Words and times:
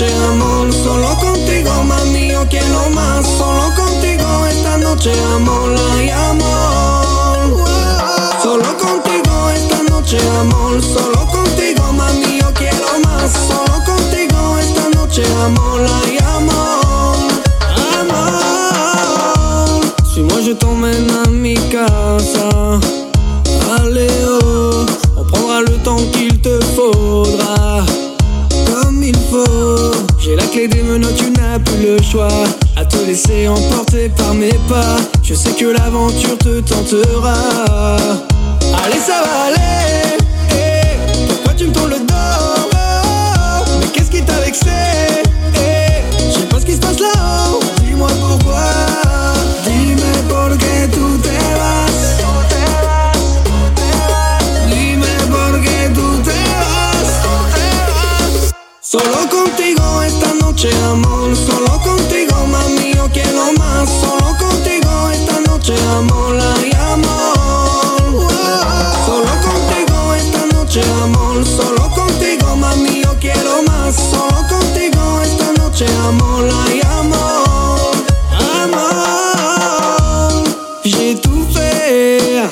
noche, 0.00 0.14
amor. 0.28 0.72
Solo 0.72 1.14
contigo, 1.16 1.84
mami, 1.84 2.28
yo 2.28 2.46
quiero 2.48 2.88
más. 2.90 3.26
Solo 3.26 3.74
contigo 3.74 4.46
esta 4.46 4.76
noche, 4.78 5.12
amor, 5.34 5.74
ay, 5.92 6.10
amor. 6.10 7.64
Solo 8.42 8.76
contigo 8.78 9.50
esta 9.54 9.82
noche, 9.90 10.18
amor. 10.40 10.80
Solo 10.82 11.26
contigo, 11.26 11.92
mami, 11.92 12.38
yo 12.40 12.52
quiero 12.54 12.86
más. 13.04 13.30
Solo 13.48 13.84
contigo 13.84 14.58
esta 14.58 14.88
noche, 14.90 15.22
amor, 15.44 15.86
ay, 16.04 16.09
l'aventure 35.90 36.38
te 36.38 36.60
tentera. 36.60 37.34
Allez, 38.84 39.00
ça 39.00 39.22
va 39.24 39.46
aller. 39.48 40.16
Eh, 40.52 41.26
pourquoi 41.28 41.54
tu 41.54 41.66
me 41.66 41.72
tournes 41.72 41.90
le 41.90 41.98
dos? 41.98 42.68
Mais 43.80 43.86
qu'est-ce 43.92 44.10
qui 44.10 44.22
t'a 44.22 44.40
vexé? 44.40 44.70
Eh, 45.54 46.02
je 46.28 46.40
sais 46.40 46.46
pas 46.46 46.60
ce 46.60 46.66
qui 46.66 46.74
se 46.74 46.80
passe 46.80 47.00
là-haut. 47.00 47.60
Dis-moi 47.82 48.08
pourquoi. 48.20 48.62
Dime 49.64 49.96
tu 49.96 51.18
te 51.22 51.28
vas. 51.58 51.86
Solo 58.80 59.28
contigo 59.30 60.02
esta 60.02 60.34
noche, 60.40 60.68
amor. 60.90 61.36
Solo 61.36 61.78
contigo, 61.80 62.34
mami, 62.46 62.92
yo 62.96 63.08
quiero 63.12 63.52
noche 65.70 65.86
amor 65.86 66.34
la 66.34 66.54
y 66.66 66.72
amor. 66.74 68.30
Solo 69.06 69.32
contigo 69.46 70.14
esta 70.14 70.46
noche 70.54 70.80
amor. 71.02 71.44
Solo 71.44 71.90
contigo 71.94 72.56
mami 72.56 73.02
yo 73.02 73.14
quiero 73.20 73.62
más. 73.66 73.94
Solo 73.94 74.46
contigo 74.48 75.20
esta 75.22 75.52
noche 75.52 75.86
amor 76.08 76.44
la 76.44 76.74
y 76.74 76.80
amor 76.98 77.92
Amor 78.62 80.44
J'ai 80.84 81.14
tout 81.16 81.46
fait. 81.54 82.42
Ah, 82.42 82.48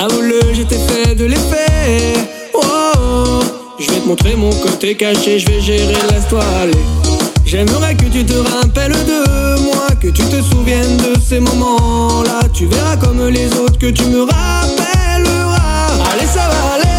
oh, 0.00 0.04
Avoue-le 0.04 0.54
j'étais 0.54 0.78
fait 0.78 1.14
de 1.14 1.26
l'effet. 1.26 2.14
Oh, 2.52 2.60
oh, 2.62 2.98
oh. 2.98 3.40
Je 3.78 3.90
vais 3.90 4.00
te 4.00 4.06
montrer 4.08 4.34
mon 4.36 4.50
côté 4.50 4.96
caché 4.96 5.38
Je 5.38 5.46
vais 5.46 5.60
gérer 5.60 5.94
laisse-toi 6.10 6.42
aller 6.62 7.13
J'aimerais 7.54 7.94
que 7.94 8.06
tu 8.06 8.26
te 8.26 8.34
rappelles 8.34 8.90
de 8.90 9.62
moi, 9.62 9.86
que 10.00 10.08
tu 10.08 10.24
te 10.24 10.42
souviennes 10.42 10.96
de 10.96 11.14
ces 11.20 11.38
moments-là. 11.38 12.40
Tu 12.52 12.66
verras 12.66 12.96
comme 12.96 13.28
les 13.28 13.46
autres 13.54 13.78
que 13.78 13.92
tu 13.92 14.04
me 14.06 14.22
rappelleras. 14.22 15.86
Allez, 16.12 16.26
ça 16.26 16.48
va 16.48 16.74
aller. 16.74 16.93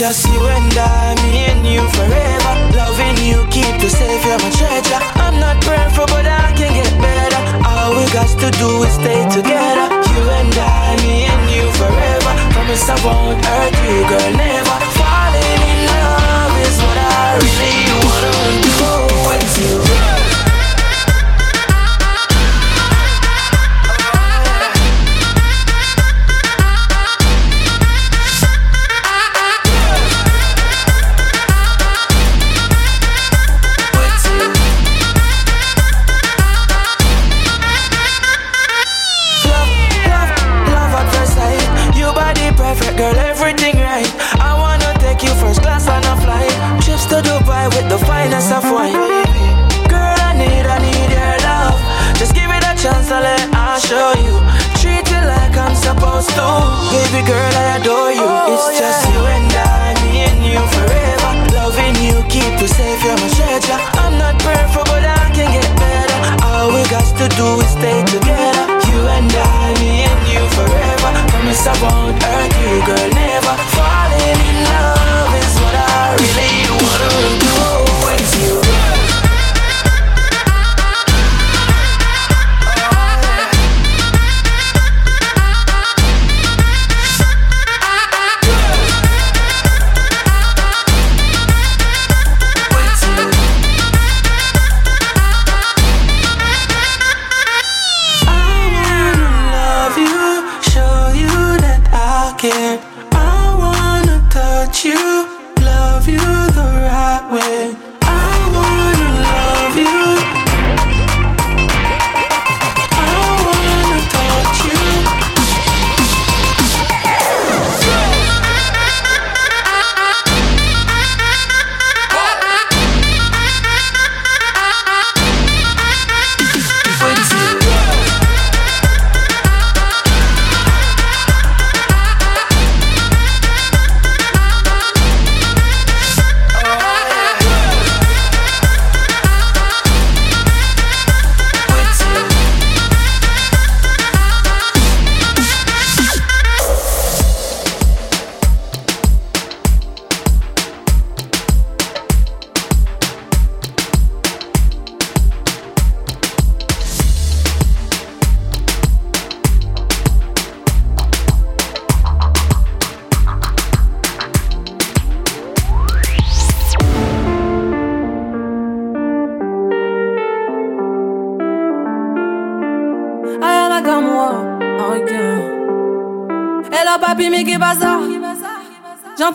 Just 0.00 0.24
you 0.32 0.40
and 0.40 0.72
I, 0.78 1.14
me 1.28 1.44
and 1.52 1.60
you 1.66 1.84
forever. 1.92 2.52
Loving 2.72 3.20
you, 3.20 3.44
keep 3.52 3.82
you 3.82 3.90
safe, 3.90 4.24
you're 4.24 4.40
my 4.40 4.48
treasure. 4.56 4.96
I'm 5.20 5.38
not 5.38 5.60
praying 5.60 5.90
for, 5.90 6.06
but 6.06 6.24
I 6.24 6.56
can 6.56 6.72
get 6.72 6.88
better. 7.04 7.36
All 7.68 7.92
we 7.92 8.08
got 8.08 8.32
to 8.40 8.48
do 8.56 8.82
is 8.82 8.94
stay 8.94 9.20
together. 9.28 9.92
You 10.08 10.22
and 10.40 10.56
I, 10.56 10.96
me 11.04 11.28
and 11.28 11.44
you 11.52 11.68
forever. 11.76 12.32
Promise 12.48 12.88
I 12.88 12.96
won't 13.04 13.44
hurt 13.44 13.76
you, 13.84 14.00
girl, 14.08 14.32
never. 14.40 14.76
Falling 14.96 15.60
in 15.68 15.80
love 15.92 16.56
is 16.64 16.76
what 16.80 16.96
I 16.96 17.36
really 17.36 17.79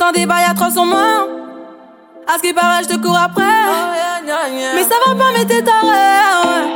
J'entends 0.06 0.20
des 0.20 0.26
bails 0.26 0.44
atroces 0.50 0.78
en 0.78 0.86
moi. 0.86 1.28
À 2.28 2.38
ce 2.38 2.42
qui 2.42 2.54
paraît, 2.54 2.84
je 2.84 2.90
te 2.90 3.02
cours 3.02 3.18
après. 3.18 3.44
Mais 4.76 4.84
ça 4.84 4.96
va 5.06 5.16
pas, 5.16 5.32
mais 5.36 5.46
t'es 5.46 5.64
taré. 5.64 6.68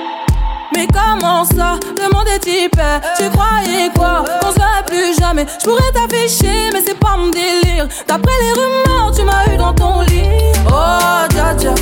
Mais 0.76 0.88
comment 0.88 1.44
ça, 1.44 1.78
le 1.98 2.14
monde 2.14 2.28
est 2.34 2.40
type 2.40 2.80
Tu 3.18 3.30
croyais 3.30 3.90
quoi? 3.94 4.24
On 4.44 4.52
se 4.52 4.84
plus 4.86 5.20
jamais. 5.20 5.46
Je 5.60 5.66
pourrais 5.66 5.92
t'afficher 5.92 6.70
mais 6.74 6.82
c'est 6.86 6.98
pas 6.98 7.18
mon 7.18 7.28
délire. 7.30 7.88
D'après 8.08 8.32
les 8.42 8.52
rumeurs 8.54 9.12
tu 9.16 9.24
m'as 9.24 9.54
eu 9.54 9.58
dans 9.58 9.74
ton 9.74 10.02
lit. 10.02 10.24
Oh 10.68 11.28
dja 11.30 11.56
dja. 11.58 11.76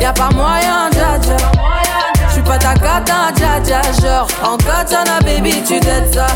Y'a 0.00 0.12
pas 0.12 0.30
moyen 0.30 0.90
dja 0.92 1.18
dja. 1.20 1.36
J'suis 2.30 2.42
pas 2.42 2.58
ta 2.58 2.74
cata 2.74 3.32
dja 3.34 3.60
dja. 3.64 3.82
Genre 4.00 4.28
en 4.44 4.56
katana 4.58 5.18
baby 5.24 5.62
tu 5.62 5.80
t'aides 5.80 6.14
ça 6.14 6.26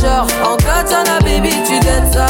Genre 0.00 0.26
en 0.44 0.56
katana 0.56 1.18
baby 1.24 1.50
tu 1.66 1.80
t'aides 1.80 2.12
ça 2.12 2.26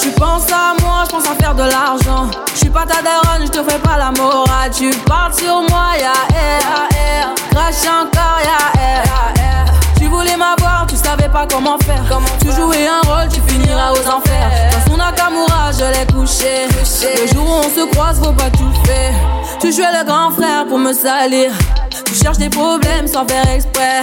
tu 0.00 0.10
penses 0.10 0.46
à 0.52 0.80
moi, 0.80 1.02
je 1.06 1.10
pense 1.10 1.26
à 1.26 1.34
faire 1.34 1.54
de 1.54 1.64
l'argent. 1.64 2.30
Je 2.52 2.58
suis 2.58 2.70
pas 2.70 2.86
ta 2.86 3.02
daronne, 3.02 3.46
je 3.46 3.50
te 3.50 3.68
fais 3.68 3.78
pas 3.78 3.96
la 3.98 4.12
morale. 4.12 4.70
Tu 4.72 4.90
parles 5.06 5.34
sur 5.34 5.60
moi, 5.68 5.88
ya 5.98 6.12
air, 6.36 7.34
crash 7.50 7.84
encore, 7.84 8.38
ya 8.44 8.80
air. 8.80 9.64
Tu 9.98 10.06
voulais 10.06 10.36
m'avoir, 10.36 10.86
tu 10.88 10.96
savais 10.96 11.28
pas 11.28 11.46
comment 11.50 11.76
faire. 11.78 12.02
Comment 12.08 12.28
tu 12.40 12.52
jouais 12.52 12.86
un 12.86 13.00
rôle, 13.08 13.28
tu 13.28 13.40
finiras 13.52 13.92
aux 13.92 14.08
enfers. 14.08 14.50
Dans 14.72 14.92
son 14.92 14.98
Nakamura, 14.98 15.72
je 15.72 15.84
l'ai 15.98 16.06
couché. 16.06 16.68
Le 17.20 17.34
jour 17.34 17.44
où 17.44 17.54
on 17.54 17.62
se 17.62 17.90
croise, 17.90 18.20
faut 18.22 18.32
pas 18.32 18.50
tout 18.50 18.72
faire. 18.86 19.14
Tu 19.60 19.72
jouais 19.72 19.92
le 19.98 20.06
grand 20.06 20.30
frère 20.30 20.64
pour 20.68 20.78
me 20.78 20.92
salir. 20.92 21.50
Tu 22.04 22.14
cherches 22.14 22.38
des 22.38 22.50
problèmes 22.50 23.08
sans 23.08 23.26
faire 23.26 23.48
exprès. 23.50 24.02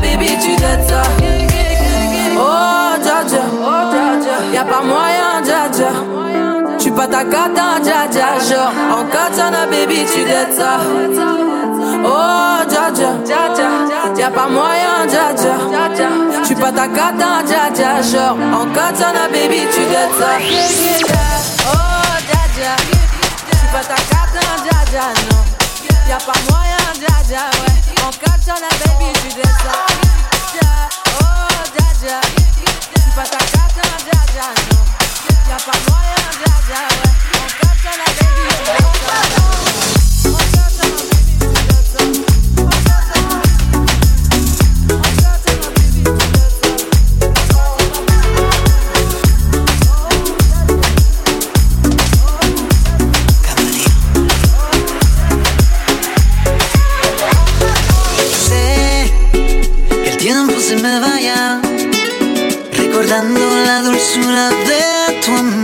baby, 0.00 0.36
tu 0.40 0.56
ça. 0.88 1.02
Oh, 2.36 2.94
dja. 3.02 3.20
Y'a 4.52 4.64
pas 4.64 4.82
moyen, 4.82 5.42
dja. 5.44 5.90
J'suis 6.78 6.90
pas 6.90 7.06
ta 7.06 7.24
cata, 7.24 7.80
dja 7.82 8.06
dja. 8.10 8.38
Genre, 8.38 8.72
en 8.92 9.04
katana, 9.06 9.66
baby, 9.66 10.04
tu 10.12 10.24
dettes 10.24 10.54
ça. 10.56 10.78
Oh, 12.04 12.64
dja. 12.68 12.90
Y'a 14.16 14.30
pas 14.30 14.48
moyen, 14.48 15.06
dja. 15.08 15.34
J'suis 16.42 16.54
pas 16.54 16.72
ta 16.72 16.88
cata, 16.88 17.42
dja 17.46 17.70
dja. 17.74 18.02
Genre, 18.02 18.36
en 18.54 18.66
katana, 18.66 19.28
baby, 19.32 19.66
tu 19.72 19.80
dettes 19.80 20.16
ça. 20.18 20.38
Oh, 21.72 22.08
dja. 22.28 22.76
J'suis 23.52 23.68
pas 23.72 23.84
ta 23.84 23.94
cata, 23.94 24.44
dja 24.64 24.78
dja, 24.90 25.06
non. 25.30 25.42
Y'a 26.08 26.16
pas 26.16 26.40
moyen, 26.50 26.84
dja 27.28 27.67
On 28.08 28.12
catch 28.12 28.48
on 28.48 28.56
a 28.56 28.70
baby, 28.86 29.12
tu 29.20 29.28
descends. 29.34 29.98
Ja, 30.54 30.88
oh, 31.20 31.38
one 65.30 65.57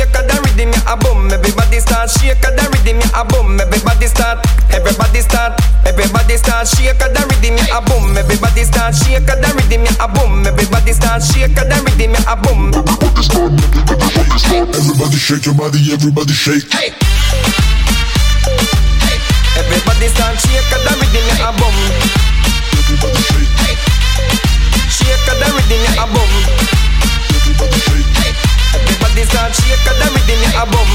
shake 0.00 0.16
of 0.16 0.24
the 0.24 0.36
rhythm, 0.40 0.72
yeah, 0.72 0.92
a 0.92 0.96
boom. 0.96 1.28
Everybody 1.28 1.78
start 1.80 2.08
shake 2.08 2.40
of 2.40 2.56
the 2.56 2.64
rhythm, 2.72 3.04
yeah, 3.04 3.20
a 3.20 3.24
boom. 3.24 3.60
Everybody 3.60 4.08
start, 4.08 4.40
everybody 4.72 5.20
start, 5.20 5.60
everybody 5.84 6.36
start 6.40 6.64
shake 6.68 6.96
of 7.04 7.12
the 7.12 7.20
rhythm, 7.28 7.60
yeah, 7.60 7.76
a 7.76 7.80
boom. 7.84 8.16
Everybody 8.16 8.64
start 8.64 8.96
shake 8.96 9.28
of 9.28 9.36
the 9.44 9.50
rhythm, 9.52 9.84
yeah, 9.84 10.04
a 10.04 10.08
boom. 10.08 10.46
Everybody 10.46 10.92
start 10.96 11.20
shake 11.20 11.52
of 11.52 11.68
the 11.68 11.76
rhythm, 11.84 12.16
yeah, 12.16 12.32
a 12.32 12.34
boom. 12.40 12.72
Everybody 12.72 13.22
start, 13.28 13.52
everybody 13.92 14.38
start, 14.40 14.68
everybody 14.72 15.18
shake 15.20 15.44
your 15.44 15.56
body, 15.56 15.80
everybody 15.92 16.32
shake. 16.32 16.64
Hey. 16.72 16.96
Everybody 19.60 20.08
start 20.08 20.40
shake 20.40 20.72
of 20.72 20.80
the 20.88 20.99
can't 29.50 29.66
shake 29.66 29.86
her, 29.86 29.94
them 29.98 30.12
within 30.14 30.38
your 30.42 30.54
abum. 30.62 30.90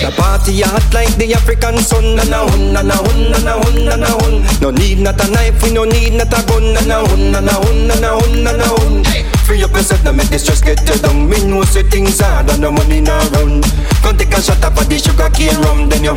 The 0.00 0.10
party 0.16 0.60
hot 0.62 0.94
like 0.94 1.14
the 1.16 1.34
African 1.34 1.78
sun. 1.78 2.18
And 2.18 2.32
a 2.32 2.48
hun, 2.48 2.76
and 2.76 2.90
a 2.90 2.96
hun, 2.96 3.34
and 3.34 3.48
a 3.48 3.52
hun, 3.60 3.88
and 3.88 4.02
a 4.02 4.06
hun. 4.06 4.60
No 4.60 4.70
need 4.70 4.98
not 5.00 5.20
a 5.20 5.30
knife, 5.30 5.62
we 5.62 5.72
no 5.72 5.84
need 5.84 6.14
not 6.14 6.32
a 6.32 6.40
gun. 6.46 6.76
And 6.76 6.90
a 6.90 7.06
hun, 7.06 7.34
and 7.34 7.48
a 7.48 7.52
hun, 7.52 7.90
and 7.90 8.04
a 8.04 8.10
hun, 8.16 8.46
and 8.46 8.60
a 8.60 8.66
hun. 8.66 9.04
Free 9.44 9.62
up 9.62 9.72
yourself, 9.72 10.04
now 10.04 10.12
make 10.12 10.28
this 10.28 10.42
stress 10.42 10.62
get 10.62 10.78
you 10.88 10.94
down 11.02 11.28
Me 11.28 11.44
know 11.44 11.62
say 11.64 11.82
things 11.82 12.20
hard 12.20 12.48
and 12.50 12.62
the 12.62 12.70
money 12.70 13.00
not 13.00 13.30
round 13.32 13.66
Come 14.02 14.16
take 14.16 14.32
a 14.32 14.40
shot 14.42 14.64
up 14.64 14.76
of 14.76 14.88
the 14.88 14.98
sugar 14.98 15.28
cane 15.30 15.56
rum 15.62 15.88
Then 15.88 16.04
you 16.04 16.16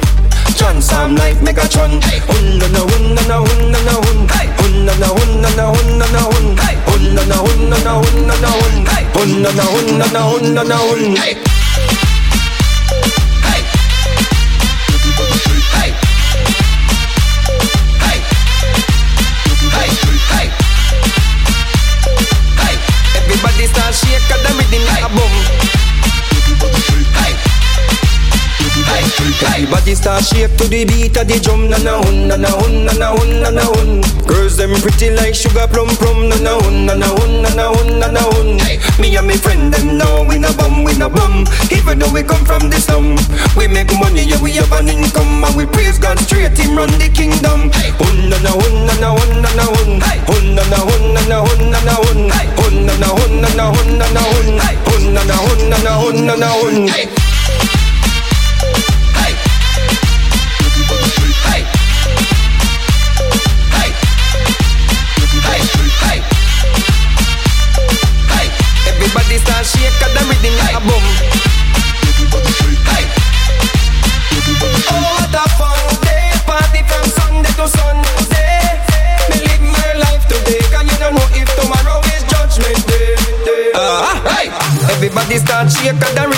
transform 0.56 1.16
life 1.16 1.38
Megatron 1.42 2.00
Hun 2.02 2.46
na 2.60 2.68
na 2.72 2.82
hun 2.88 3.16
na 3.16 3.22
na 3.28 3.38
hun 3.44 3.72
na 3.72 3.80
na 3.84 3.94
hun 4.04 4.28
Hun 4.60 4.86
na 4.86 4.94
na 5.00 5.08
hun 5.08 5.42
na 5.42 5.50
na 5.56 5.66
hun 5.72 5.90
na 6.00 6.06
na 6.16 6.22
hun 6.32 6.46
Hun 6.88 7.04
na 7.16 7.24
na 7.26 7.38
hun 7.44 7.70
na 7.70 7.78
na 7.84 7.94
hun 8.00 8.28
na 8.28 8.36
na 8.40 8.52
hun 8.52 8.76
Hun 9.14 9.32
na 9.44 9.52
na 9.52 9.64
hun 9.64 9.98
na 10.00 10.08
na 10.14 10.22
hun 10.30 10.54
na 10.54 10.64
na 10.64 10.78
hun 10.78 11.53
to 29.82 30.68
the 30.70 30.86
beat 30.86 31.18
of 31.18 31.28
the 31.28 31.40
drum 31.42 31.70
Na 31.70 31.78
na 31.82 31.98
hun, 31.98 32.28
na 32.28 32.36
na 32.38 32.50
hun, 32.50 32.86
na 32.86 32.94
na 32.94 33.10
hun, 33.18 33.42
na 33.42 33.50
na 33.50 33.64
hun 33.66 34.02
Girls 34.28 34.58
them 34.58 34.74
pretty 34.82 35.10
like 35.10 35.34
sugar 35.34 35.68
plum 35.68 35.90
plum 35.98 36.30
Na 36.30 36.38
na 36.38 36.54
hun, 36.62 36.86
na 36.86 36.94
na 36.94 37.08
hun, 37.08 37.42
na 37.42 37.50
na 37.50 37.74
hun, 37.74 38.00
na 38.00 38.08
na 38.08 38.22
hun 38.22 38.58
Me 39.00 39.16
and 39.18 39.28
me 39.28 39.36
friend 39.36 39.74
them 39.74 39.98
now 39.98 40.24
we 40.24 40.38
no 40.38 40.54
bum, 40.54 40.84
we 40.84 40.94
no 40.98 41.10
bum 41.10 41.46
Even 41.72 42.00
though 42.00 42.12
we 42.14 42.22
come 42.24 42.46
from 42.46 42.70
the 42.70 42.78
slum 42.78 43.18
We 43.58 43.68
make 43.68 43.90
money, 43.98 44.24
yeah 44.24 44.42
we 44.42 44.52
have 44.62 44.72
an 44.74 44.90
income 44.90 45.44
And 45.44 45.56
we 45.56 45.66
praise 45.66 45.98
God 45.98 46.20
straight, 46.20 46.58
him 46.58 46.78
run 46.78 46.92
the 47.02 47.10
kingdom 47.10 47.72
Hun, 47.74 48.30
na 48.30 48.38
na 48.46 48.54
hun, 48.54 48.76
na 48.86 48.94
na 49.02 49.10
hun, 49.18 49.42
na 49.42 49.50
na 49.58 49.66
hun 49.74 49.90
Hun, 50.30 50.46
na 50.54 50.64
na 50.70 50.80
hun, 50.86 51.04
na 51.18 51.22
na 51.26 51.38
hun, 51.42 51.62
na 51.74 51.80
na 51.82 51.96
hun 51.98 52.30
Hun, 52.62 52.76
na 52.86 52.94
na 53.02 53.10
hun, 53.10 53.34
na 53.42 53.50
na 53.58 53.66
hun, 53.74 53.90
na 53.98 54.08
na 54.14 54.22
hun 54.22 54.48
Hun, 54.86 55.04
na 55.18 55.24
na 55.26 55.36
hun, 55.42 55.62
na 55.70 55.78
na 55.82 55.92
hun, 55.98 56.18
na 56.30 56.36
na 56.38 56.50
hun 56.62 56.88
shake 56.88 57.23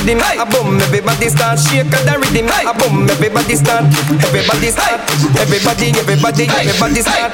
rhythm 0.06 0.20
like 0.20 0.40
a 0.40 0.46
boom. 0.46 0.80
Everybody 0.82 1.30
start 1.30 1.60
shake 1.60 1.90
the 1.90 2.18
rhythm 2.20 2.46
like 2.48 2.68
a 2.68 2.74
boom. 2.78 3.10
Everybody 3.10 3.56
start, 3.56 3.86
everybody 4.24 4.70
start, 4.70 5.02
everybody, 5.40 5.90
everybody, 5.98 6.48
everybody 6.48 7.02
start. 7.02 7.34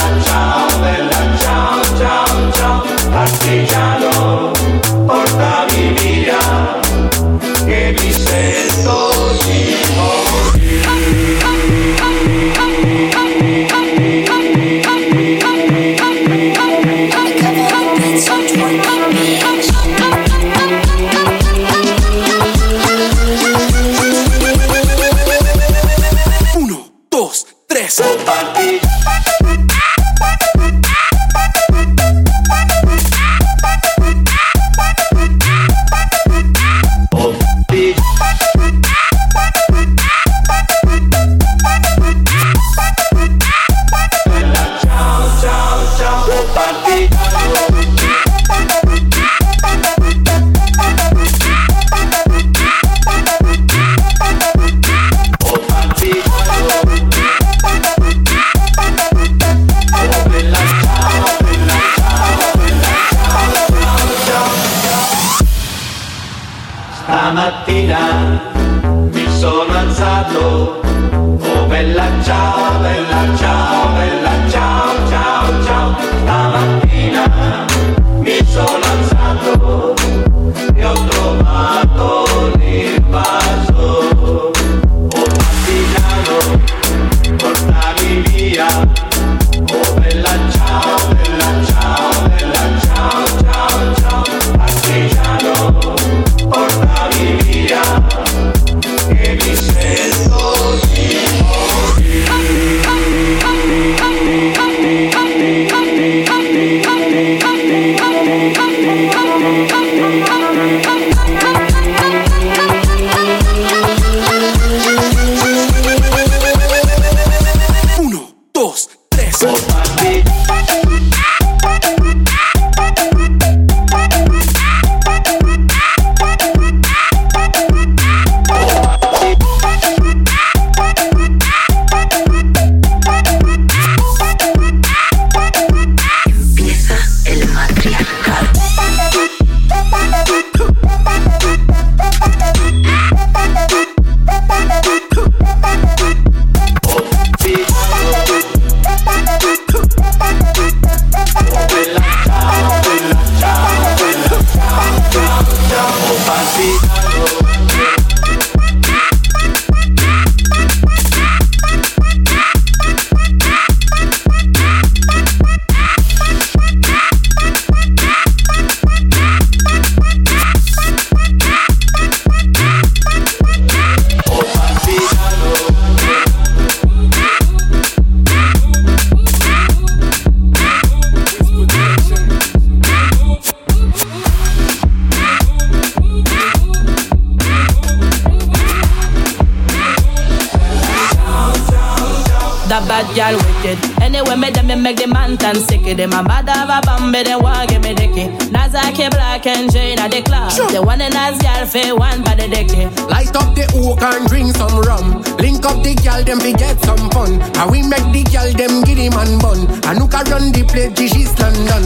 a 197.21 197.23
bambi, 197.23 197.29
they 197.29 197.35
want 197.35 197.69
give 197.69 197.83
me 197.83 197.93
dicky. 197.93 198.27
Nazaki 198.51 199.09
black 199.09 199.45
and 199.45 199.71
Jane 199.71 199.99
at 199.99 200.11
the 200.11 200.21
club. 200.21 200.51
The 200.71 200.81
one 200.81 201.01
in 201.01 201.11
Naz 201.13 201.41
gal 201.41 201.65
fe 201.65 201.91
one 201.91 202.23
by 202.23 202.35
the 202.35 202.47
dicky. 202.47 202.85
Light 203.05 203.35
up 203.35 203.55
the 203.55 203.65
oak 203.75 204.01
and 204.01 204.27
drink 204.27 204.55
some 204.55 204.81
rum. 204.81 205.21
Link 205.37 205.65
up 205.65 205.83
the 205.83 205.95
gal, 205.95 206.23
them 206.23 206.39
we 206.39 206.53
get 206.53 206.79
some 206.83 207.09
fun. 207.11 207.41
And 207.57 207.71
we 207.71 207.81
make 207.83 208.11
the 208.11 208.23
gal, 208.31 208.51
them 208.53 208.83
giddy 208.83 209.09
man 209.09 209.39
bun. 209.39 209.67
And 209.85 210.09
can 210.09 210.25
run 210.31 210.51
the 210.51 210.63
place, 210.63 210.93
Gigi's 210.93 211.37
London. 211.39 211.83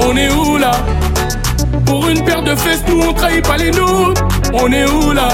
On 0.00 0.16
est 0.16 0.30
où 0.32 0.58
là? 0.58 0.72
Pour 1.86 2.08
une 2.08 2.24
paire 2.24 2.42
de 2.42 2.54
fesses, 2.54 2.82
nous 2.88 3.00
on 3.02 3.12
trahit 3.12 3.44
pas 3.46 3.56
les 3.56 3.70
nôtres. 3.70 4.22
On 4.52 4.70
est 4.72 4.86
où 4.86 5.12
là? 5.12 5.28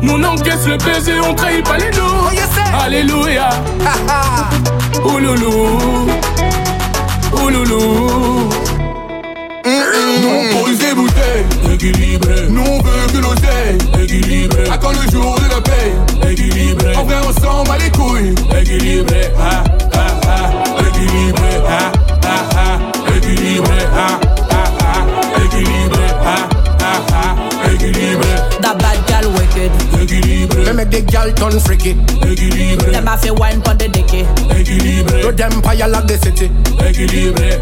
Nous 0.00 0.14
on 0.14 0.24
encaisse 0.24 0.66
le 0.66 0.76
baiser, 0.78 1.20
on 1.20 1.34
trahit 1.34 1.64
pas 1.64 1.78
les 1.78 1.90
nôtres. 1.90 2.32
Alléluia. 2.74 3.50
Ouloulou. 5.04 6.08
Ouloulou. 7.32 8.48
Nous 9.64 10.28
on 10.28 10.62
pose 10.64 10.78
des 10.78 10.94
bouteilles, 10.94 11.74
équilibré. 11.74 12.48
Nous 12.48 12.62
on 12.62 12.78
veut 12.82 13.06
que 13.12 13.18
l'oseille, 13.18 13.78
équilibré. 14.02 14.64
Attends 14.70 14.92
le 14.92 15.10
jour 15.10 15.36
de 15.36 15.48
la 15.54 15.60
paye, 15.60 16.30
équilibré. 16.32 16.96
En 16.96 17.04
vrai, 17.04 17.16
on 17.28 17.40
s'en 17.40 17.64
bat 17.64 17.78
les 17.78 17.90
couilles, 17.90 18.34
équilibré. 18.60 19.30
Ah, 19.38 19.64
ah, 19.94 20.20
ah, 20.28 20.80
équilibré. 20.88 21.50
Ah, 21.68 21.92
ah, 22.24 22.48
ah, 22.56 23.16
équilibré. 23.16 23.78
Ah, 23.96 24.20
ah, 24.50 24.64
ah, 24.80 25.44
équilibré. 25.44 26.06
Ah, 26.24 26.48
ah, 26.80 27.00
ah, 27.14 27.72
équilibré. 27.72 28.28
We 30.64 30.72
make 30.72 30.90
the 30.90 31.02
gal 31.02 31.32
turn 31.34 31.58
freaky. 31.60 31.96
équilibré, 32.30 32.92
Them 32.92 33.08
a 33.08 33.16
fi 33.18 33.30
wine 33.30 33.60
pon 33.62 33.76
the 33.76 33.88
dicky. 33.88 34.24
équilibré, 34.58 35.22
Road 35.22 35.40
empire 35.40 35.88
like 35.88 36.06
the 36.06 36.18
city. 36.24 36.50
équilibré. 36.88 37.58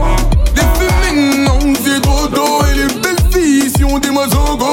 Les 0.54 0.62
féminines, 0.78 1.44
non, 1.44 1.58
c'est 1.84 2.00
trop 2.02 2.26
tôt. 2.28 2.60
Et 2.66 2.76
les 2.76 2.94
belles 3.00 3.32
filles, 3.32 3.70
si 3.74 3.84
on 3.84 3.98
dit 3.98 4.10
moi 4.10 4.26
zogo. 4.28 4.66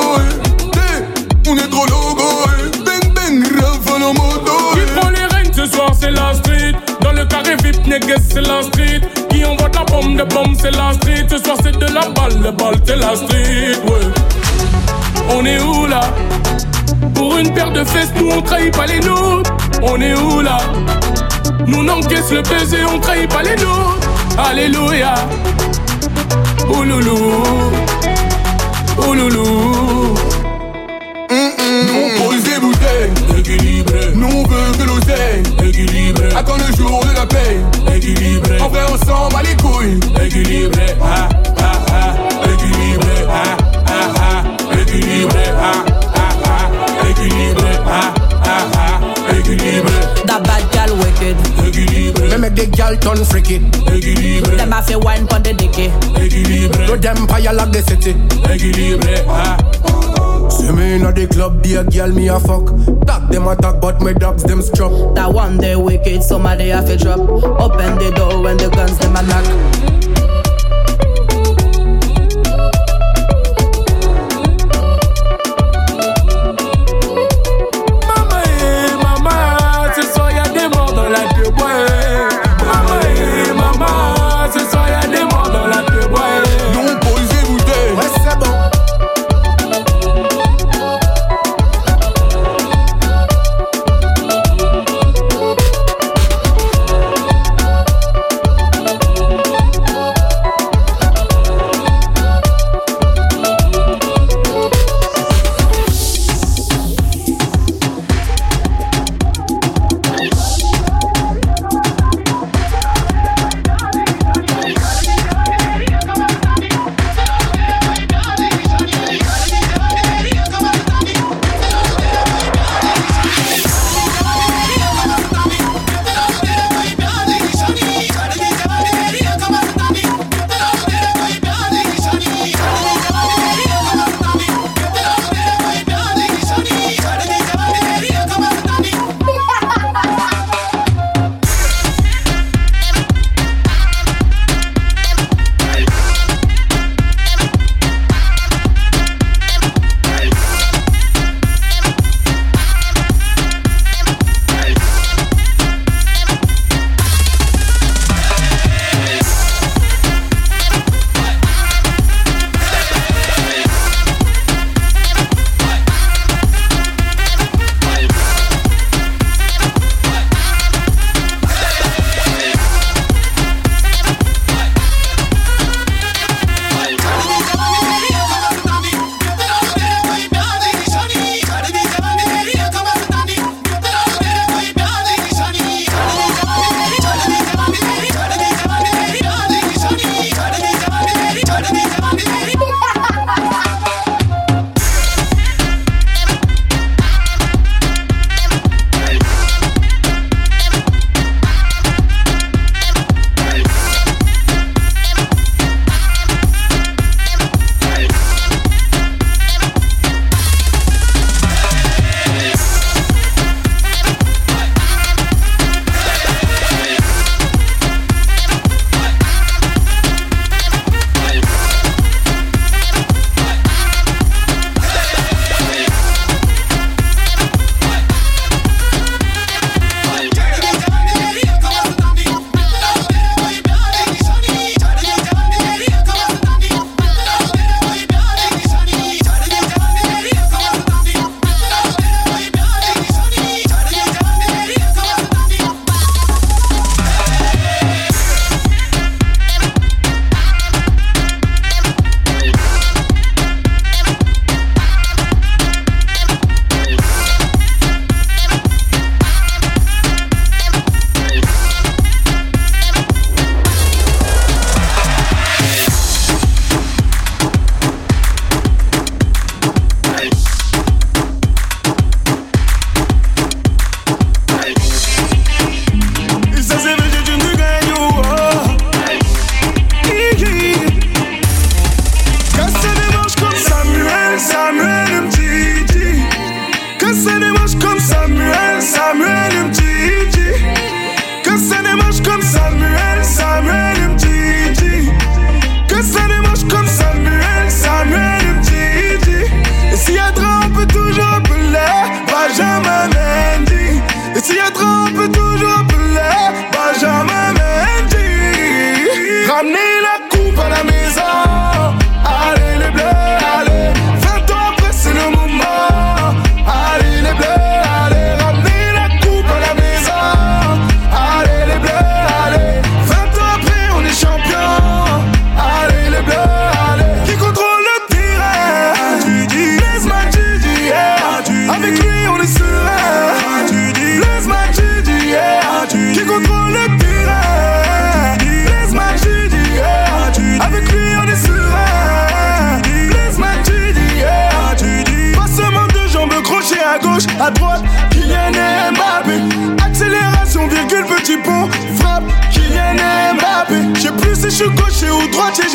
eh. 0.76 1.50
On 1.50 1.56
est 1.58 1.70
trop 1.70 1.86
logo. 1.88 2.24
eh. 2.46 2.84
Ben 2.84 3.14
ben, 3.14 3.44
rafale 3.62 4.04
en 4.04 4.14
moto. 4.14 4.52
Qui 4.74 4.82
prend 5.00 5.10
les 5.10 5.26
règnes 5.36 5.54
ce 5.54 5.66
soir, 5.66 5.92
c'est 6.00 6.12
la 6.12 6.34
street. 6.36 6.74
Dans 7.02 7.14
le 7.14 7.26
carré 7.26 7.56
VIP, 7.64 7.88
négues, 7.88 8.16
c'est 8.30 8.42
la 8.42 8.62
street. 8.64 9.02
Qui 9.30 9.46
envoie 9.46 9.70
de 9.70 9.76
la 9.78 9.84
bombe 9.86 10.18
de 10.18 10.24
bombe, 10.24 10.56
c'est 10.62 10.72
la 10.72 10.94
street. 10.94 11.26
Ce 11.30 11.38
soir, 11.38 11.58
c'est 11.64 11.78
de 11.78 11.86
la 11.94 12.10
balle, 12.10 12.42
le 12.44 12.52
balle, 12.52 12.76
c'est 12.86 12.98
la 12.98 13.16
street. 13.16 13.78
Ouais. 13.86 14.12
On 15.30 15.46
est 15.46 15.62
où 15.62 15.86
là? 15.88 16.02
Pour 17.18 17.38
une 17.38 17.52
paire 17.52 17.72
de 17.72 17.84
fesses, 17.84 18.14
nous 18.16 18.30
on 18.30 18.42
trahit 18.42 18.76
pas 18.76 18.86
les 18.86 19.00
nôtres. 19.00 19.52
On 19.82 20.00
est 20.00 20.14
où 20.14 20.42
là? 20.42 20.60
Nous 21.66 21.80
on 21.80 21.88
encaisse 21.88 22.32
le 22.32 22.42
baiser, 22.44 22.86
on 22.94 23.00
trahit 23.00 23.28
pas 23.30 23.42
les 23.42 23.56
nôtres. 23.56 24.08
Alléluia. 24.38 25.16
Ouloulou. 26.70 27.44
Ouloulou. 29.08 30.14
Nous 31.30 32.02
on 32.06 32.24
pose 32.24 32.44
des 32.44 32.60
bouteilles, 32.60 33.40
équilibré. 33.40 34.12
Nous 34.14 34.28
on 34.28 34.44
veut 34.44 34.72
que 34.78 34.84
l'oseille, 34.84 35.44
équilibré. 35.68 36.30
Attends 36.36 36.58
le 36.58 36.76
jour 36.76 37.04
de 37.04 37.16
la 37.16 37.26
paye, 37.26 37.60
équilibré. 37.96 38.62
En 38.62 38.70
vrai, 38.70 38.82
on 38.94 38.98
s'en 39.06 39.28
bat 39.30 39.42
les 39.44 39.56
couilles, 39.56 40.00
équilibré. 40.24 40.86
Ah, 41.02 41.30
Équilibré. 52.78 52.88
Me 52.88 52.96
make 52.96 52.98
the 52.98 52.98
gal 52.98 52.98
turn 52.98 53.26
freaky, 53.26 53.56
équilibré. 53.92 54.58
Them 54.58 54.72
have 54.72 54.86
to 54.88 55.00
wine 55.00 55.28
pon 55.28 55.42
the 55.42 55.54
dicky. 55.54 55.90
Équilibré. 56.16 56.88
No 56.88 56.96
them 56.96 57.28
fire 57.28 57.54
like 57.54 57.72
the 57.72 57.82
city, 57.82 58.16
équilibré. 58.52 59.26
Ah. 59.28 59.58
See 60.50 60.72
me 60.72 60.96
inna 60.96 61.12
the 61.12 61.28
club, 61.28 61.62
be 61.62 61.76
a 61.76 61.84
girl 61.84 62.12
me 62.12 62.28
a 62.30 62.40
fuck. 62.40 62.66
Dog 63.06 63.30
them 63.32 63.48
attack, 63.48 63.82
but 63.82 64.02
my 64.02 64.14
dogs 64.14 64.44
them 64.44 64.62
struck. 64.62 64.92
That 65.16 65.34
one 65.34 65.58
day 65.58 65.76
wicked, 65.76 66.24
somebody 66.24 66.70
have 66.70 66.86
to 66.86 66.98
drop. 66.98 67.20
Open 67.20 67.98
the 67.98 68.12
door 68.16 68.42
when 68.42 68.58
the 68.58 68.70
guns 68.70 68.98
them 69.00 69.16
a 69.16 69.22
knock. 69.24 69.97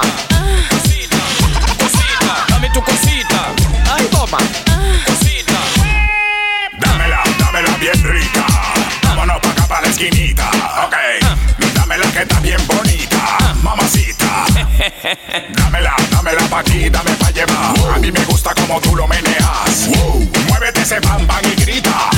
toma, 0.00 0.68
cosita, 0.70 1.16
cosita, 1.78 2.46
dame 2.48 2.70
tu 2.70 2.82
cosita, 2.82 3.52
ay, 3.92 4.06
toma, 4.10 4.38
cosita. 5.06 5.52
Dámela, 6.78 7.22
dámela 7.38 7.76
bien 7.78 8.04
rica. 8.04 8.46
Vámonos 9.02 9.40
pa' 9.40 9.50
acá 9.50 9.66
pa' 9.66 9.80
la 9.80 9.88
esquinita. 9.88 10.48
Ok. 10.84 10.96
Dámela 11.74 12.06
que 12.12 12.22
está 12.22 12.40
bien 12.40 12.60
bonita. 12.66 13.54
Mamacita. 13.62 14.46
Dámela, 15.56 15.94
dámela 16.10 16.42
pa' 16.48 16.60
aquí, 16.60 16.88
dame 16.88 17.10
pa' 17.12 17.30
llevar. 17.30 17.74
A 17.94 17.98
mí 17.98 18.10
me 18.10 18.24
gusta 18.24 18.54
como 18.54 18.80
tú 18.80 18.96
lo 18.96 19.06
meneas. 19.06 19.88
Muévete 20.48 20.82
ese 20.82 21.00
bam 21.00 21.26
bam 21.26 21.44
y 21.44 21.54
grita. 21.62 22.10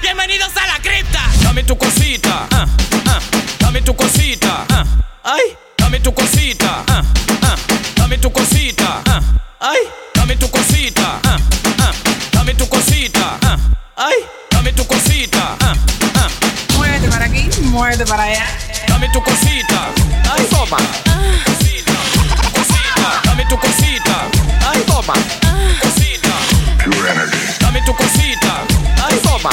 Bienvenidos 0.00 0.56
a 0.56 0.66
la 0.66 0.78
cripta. 0.80 1.20
Dame 1.42 1.64
tu 1.64 1.76
cosita, 1.76 2.46
ah, 2.50 2.66
ah, 3.06 3.20
dame 3.58 3.82
tu 3.82 3.94
cosita, 3.94 4.64
ah, 4.70 4.84
ay, 5.24 5.56
dame 5.92 6.02
tu 6.02 6.12
cosita, 6.12 6.84
ah, 6.88 7.02
ah, 7.42 7.56
dame 7.96 8.16
tu 8.18 8.30
cosita, 8.30 9.02
ah, 9.08 9.20
ay, 9.60 9.86
dame 10.14 10.36
tu 10.38 10.48
cosita, 10.48 11.20
ah, 11.22 11.36
ah, 11.80 11.92
dame 12.32 12.54
tu 12.54 12.66
cosita, 12.66 13.36
ah, 13.44 13.58
ay, 13.98 14.24
dame 14.50 14.72
tu 14.72 14.84
cosita, 14.86 15.54
ah, 15.60 15.74
ah, 16.16 16.28
Muévete 16.78 17.08
para 17.10 17.26
aquí, 17.26 17.46
muévete 17.60 18.06
para 18.06 18.22
allá. 18.22 18.46
dame 18.88 19.08
tu 19.12 19.20
cosita, 19.20 19.92
ay, 20.32 20.46
toma, 20.48 20.78
cosita, 21.44 21.92
cosita, 22.54 23.20
dame 23.24 23.44
tu 23.44 23.58
cosita, 23.58 24.16
ay, 24.72 24.80
toma, 24.86 25.14
cosita, 25.82 26.32
dame 27.60 27.82
tu 27.84 27.92
cosita, 27.92 28.64
ay, 29.04 29.16
toma, 29.22 29.50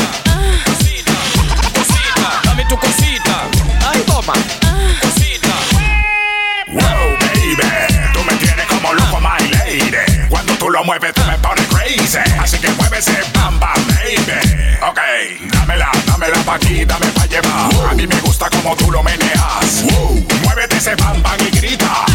lo 10.79 10.85
mueves, 10.85 11.13
tú 11.13 11.21
me 11.25 11.37
pones 11.39 11.67
crazy. 11.67 12.17
Así 12.39 12.57
que 12.57 12.69
mueve 12.71 12.99
ese 12.99 13.17
bam 13.33 13.59
bam, 13.59 13.75
baby. 13.87 14.77
Ok, 14.81 14.99
dámela, 15.51 15.91
dámela 16.05 16.37
pa' 16.45 16.55
aquí, 16.55 16.85
dame 16.85 17.07
pa' 17.07 17.25
llevar. 17.25 17.91
A 17.91 17.93
mí 17.93 18.07
me 18.07 18.19
gusta 18.21 18.49
como 18.49 18.75
tú 18.77 18.89
lo 18.89 19.03
meneas. 19.03 19.83
Muévete 20.43 20.77
ese 20.77 20.95
bam 20.95 21.21
bam 21.21 21.37
y 21.41 21.57
grita. 21.57 22.05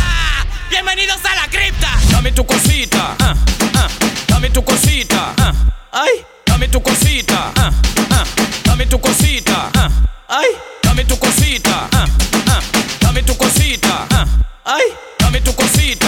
Bienvenidos 0.71 1.21
a 1.25 1.35
la 1.35 1.49
cripta. 1.49 1.89
Dame 2.11 2.33
tu 2.33 2.47
cosita, 2.47 3.15
ah, 3.21 3.35
ah, 3.77 3.89
dame 4.29 4.49
tu 4.49 4.65
cosita, 4.65 5.35
ah, 5.37 5.53
ay, 5.93 6.25
dame 6.47 6.69
tu 6.69 6.81
cosita, 6.83 7.53
ah, 7.57 7.71
ah, 8.11 8.25
dame 8.65 8.87
tu 8.87 8.99
cosita, 8.99 9.71
ah, 9.75 9.91
ay, 10.29 10.49
dame 10.83 11.05
tu 11.05 11.19
cosita, 11.19 11.89
ah, 11.93 12.07
ah, 12.49 12.61
dame 13.01 13.23
tu 13.23 13.37
cosita, 13.37 14.07
ah, 14.11 14.27
ay, 14.65 14.85
dame 15.19 15.41
tu 15.43 15.53
cosita, 15.55 16.04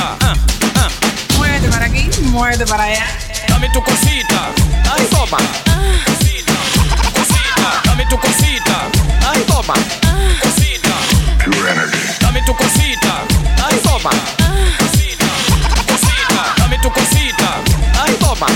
muerde 2.36 2.66
para 2.66 2.84
allá. 2.84 3.06
Dame 3.48 3.70
tu 3.70 3.82
cosita, 3.82 4.50
ai 4.92 5.06
toma. 5.06 5.38
Ah. 5.68 6.04
Cosita, 7.14 7.80
dá-me 7.84 8.04
tu 8.06 8.18
cosita, 8.18 8.76
ai 9.26 9.40
toma. 9.44 9.72
Cosita, 10.42 10.94
pure 11.42 11.70
energy. 11.70 11.98
Dame 12.20 12.42
tu 12.42 12.54
cosita, 12.54 13.24
ai 13.64 13.78
toma. 13.78 14.10
Ah. 14.42 14.54
Cosita, 14.78 15.26
dá-me 16.58 16.78
tu 16.78 16.90
cosita, 16.90 17.48
ai 18.04 18.14
toma. 18.18 18.46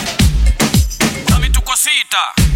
Dá-me 1.27 1.49
tu 1.49 1.63
cosita. 1.63 2.50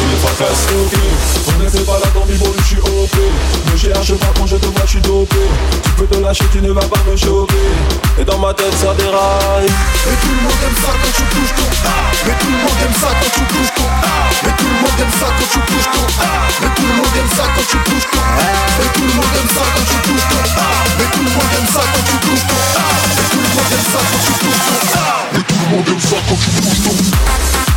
tu 0.00 0.06
les 0.08 0.16
fracasses 0.16 0.66
Ok, 0.72 0.96
on 0.96 1.66
était 1.68 1.84
pas 1.84 1.98
là 2.00 2.08
dans 2.14 2.24
mes 2.24 2.34
je 2.34 2.64
suis 2.64 2.80
OP 2.80 3.14
Ne 3.72 3.76
cherche 3.76 4.14
pas 4.14 4.32
quand 4.36 4.46
je 4.46 4.56
te 4.56 4.66
vois, 4.66 4.84
je 4.84 4.90
suis 4.90 5.00
dopé. 5.00 5.36
Tu 5.84 5.90
peux 5.92 6.06
te 6.06 6.18
lâcher, 6.18 6.44
tu 6.52 6.60
ne 6.62 6.72
vas 6.72 6.86
pas 6.86 7.00
me 7.10 7.16
choquer 7.16 7.54
Et 8.18 8.24
dans 8.24 8.38
ma 8.38 8.54
tête 8.54 8.72
ça 8.80 8.94
déraille. 8.94 9.68
Mais 9.68 10.16
tout 10.22 10.32
le 10.32 10.40
monde 10.40 10.60
aime 10.64 10.78
ça 10.80 10.92
quand 10.96 11.12
tu 11.12 11.24
touches 11.28 11.54
ton 11.56 11.68
art 11.84 12.12
Mais 12.24 12.34
tout 12.40 12.48
le 12.48 12.58
monde 12.64 12.80
aime 12.80 12.96
ça 12.96 13.10
quand 13.20 13.32
tu 13.34 13.42
touches 13.52 13.74
ton 13.76 13.88
art 14.00 14.30
Mais 14.44 14.52
tout 14.56 14.64
le 14.64 14.76
monde 14.80 14.96
aime 15.00 15.14
ça 15.20 15.26
quand 15.36 15.48
tu 15.52 15.60
touches 15.68 15.90
ton 15.92 16.06
art 16.24 16.48
Mais 16.62 16.70
tout 16.72 16.86
le 16.88 16.94
monde 16.96 17.14
aime 17.20 17.30
ça 17.36 17.44
quand 17.52 17.66
tu 17.68 17.76
touches 17.84 18.08
ton 18.08 18.24
art 18.24 18.70
Mais 18.80 18.88
tout 18.96 19.04
le 19.04 19.12
monde 19.20 19.34
aime 19.36 19.50
ça 19.52 19.64
quand 19.74 19.84
tu 19.84 19.96
touches 20.00 20.28
ton 20.30 20.40
art 20.40 20.86
Mais 20.96 21.08
tout 21.12 21.20
le 21.20 21.32
monde 21.36 21.52
aime 21.52 21.68
ça 21.68 21.82
quand 21.92 22.08
tu 22.08 22.22
touches 22.24 22.48
ton 22.48 22.64
art 22.80 22.96
Mais 23.04 23.26
tout 23.28 23.40
le 23.40 23.50
monde 23.52 23.72
aime 23.76 23.86
ça 23.92 24.00
quand 24.00 24.22
tu 24.24 24.32
touches 24.40 24.64
ton 24.64 24.80
art 25.04 25.26
Mais 25.32 25.42
tout 25.44 25.58
le 25.60 25.66
monde 25.70 25.88
aime 25.92 26.00
ça 26.00 26.16
quand 26.26 26.38
tu 26.40 26.50
touches 26.62 26.82
ton 26.84 27.69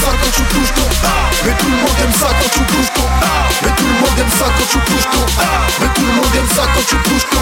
zakoczył 0.00 0.44
kruszką 0.52 0.82
Wytul 1.44 1.70
modem 1.70 2.12
zakoczył 2.20 2.64
kruszką 2.70 3.02
Wytul 3.62 3.92
modem 4.00 4.30
zakoczył 4.38 4.80
kruszką 4.86 5.18
Wytul 5.80 6.08
modem 6.16 6.46
zakoczył 6.56 6.98
kruszką 7.04 7.36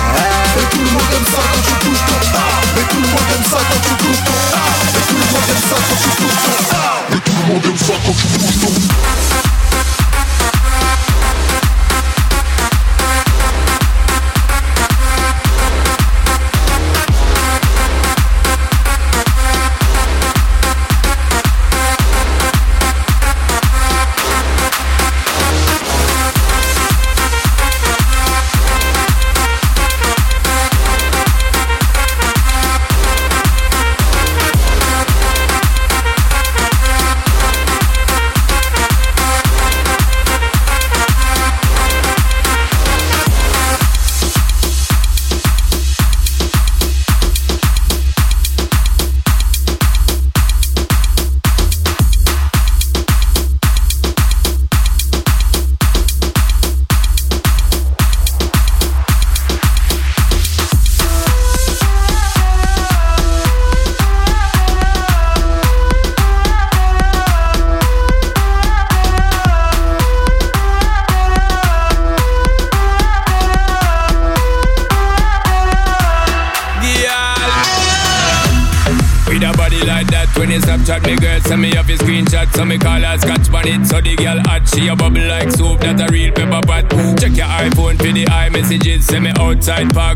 Wytul 0.56 0.86
modem 0.94 1.24
zakoczył 1.32 1.76
kruszką 1.82 2.14
Wytul 2.74 3.04
modem 3.12 3.42
zakoczył 3.50 3.96
kruszką 4.00 4.32
Wytul 4.94 5.20
modem 5.32 5.58
zakoczył 5.70 6.10
kruszką 6.16 6.52
Wytul 7.10 7.40
modem 7.48 7.76
zakoczył 7.78 8.28
kruszką 8.38 9.57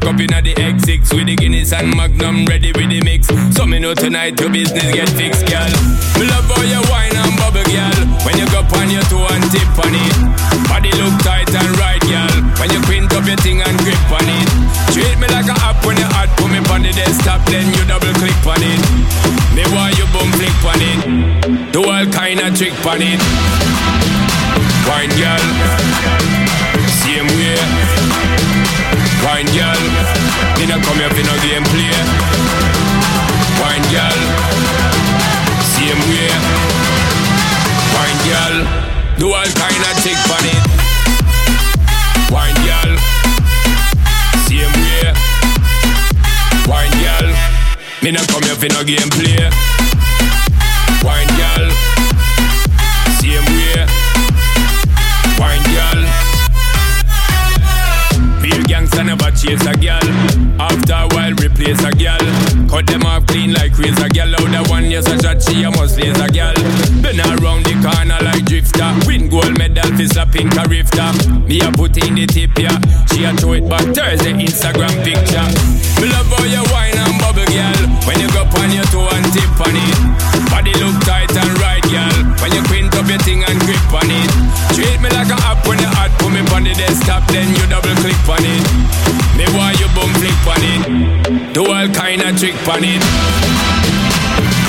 park 0.03 0.14
up 0.14 0.20
inna 0.20 0.42
the 0.42 0.55
X6 0.55 1.14
with 1.14 1.26
the 1.26 1.36
Guinness 1.36 1.72
and 1.72 1.94
Magnum 1.94 2.44
ready 2.46 2.72
with 2.72 2.90
the 2.90 3.00
mix. 3.03 3.28
So 3.55 3.66
me 3.66 3.78
know 3.78 3.94
tonight 3.94 4.38
your 4.40 4.50
business 4.50 4.82
get 4.92 5.09
fixed, 5.11 5.46
girl. 5.46 5.70
Me 6.18 6.26
love 6.26 6.46
how 6.50 6.62
you 6.62 6.82
wine 6.90 7.14
and 7.14 7.34
bubble, 7.38 7.62
girl. 7.70 8.00
When 8.26 8.34
you 8.38 8.46
go 8.50 8.62
on 8.78 8.90
your 8.90 9.03
toe 9.07 9.26
and 9.30 9.44
tip 9.50 9.70
on 9.78 9.94
it, 9.94 10.16
body 10.66 10.90
look 10.98 11.14
tight 11.22 11.50
and 11.55 11.70
right, 11.78 12.03
girl. 12.03 12.34
When 12.59 12.70
you 12.70 12.80
quint 12.86 13.12
up 13.14 13.26
your 13.26 13.38
thing 13.42 13.62
and 13.62 13.76
grip 13.82 14.03
on 14.11 14.26
it, 14.26 14.48
treat 14.90 15.16
me 15.18 15.26
like 15.30 15.46
a 15.46 15.57
app 15.62 15.78
when 15.86 15.96
you 15.96 16.09
hot. 16.11 16.30
Put 16.38 16.50
me 16.50 16.59
on 16.59 16.82
the 16.82 16.92
desktop, 16.92 17.44
then 17.46 17.66
you 17.70 17.82
double 17.86 18.12
click 18.18 18.42
on 18.46 18.62
it. 18.62 18.82
Me 19.55 19.62
want 19.70 19.94
you 19.98 20.07
boom 20.11 20.30
flick 20.34 20.59
on 20.66 20.82
it. 20.82 21.72
Do 21.72 21.84
all 21.86 22.07
kind 22.11 22.40
of 22.40 22.55
trick 22.57 22.74
on 22.86 23.03
it. 23.03 23.20
Do 91.53 91.66
all 91.66 91.88
kind 91.92 92.22
of 92.22 92.32
trick 92.40 92.57
on 92.66 92.80
it. 92.80 93.03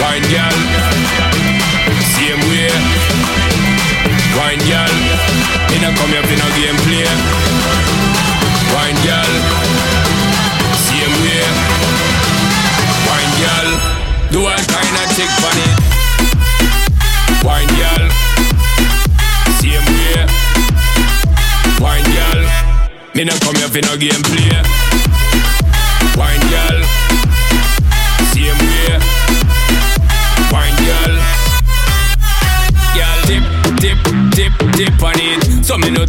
Wine 0.04 0.28
girl. 0.28 0.60
Same 2.12 2.44
way. 2.52 2.68
Wine 4.36 4.60
girl. 4.68 4.94
Not 5.80 5.96
come 5.96 6.12
here 6.12 6.24
for 6.24 6.38
no 6.40 6.48
game 6.60 6.80
play. 6.84 7.08
Wine 8.76 9.00
girl. 9.04 9.34
Same 10.84 11.16
way. 11.24 11.44
Wine 13.08 13.34
girl. 13.40 13.70
Do 14.32 14.40
all 14.44 14.64
kind 14.68 14.96
of 15.00 15.08
trick 15.16 15.32
on 15.40 15.58
it. 15.64 15.76
Wine 17.44 17.72
girl. 17.80 18.06
Same 19.60 19.88
way. 19.88 20.28
Wine 21.80 22.08
girl. 22.12 22.44
Me 23.16 23.24
not 23.24 23.40
come 23.40 23.56
here 23.56 23.70
for 23.70 23.82
no 23.88 23.96
game 23.96 24.22
play. 24.24 24.73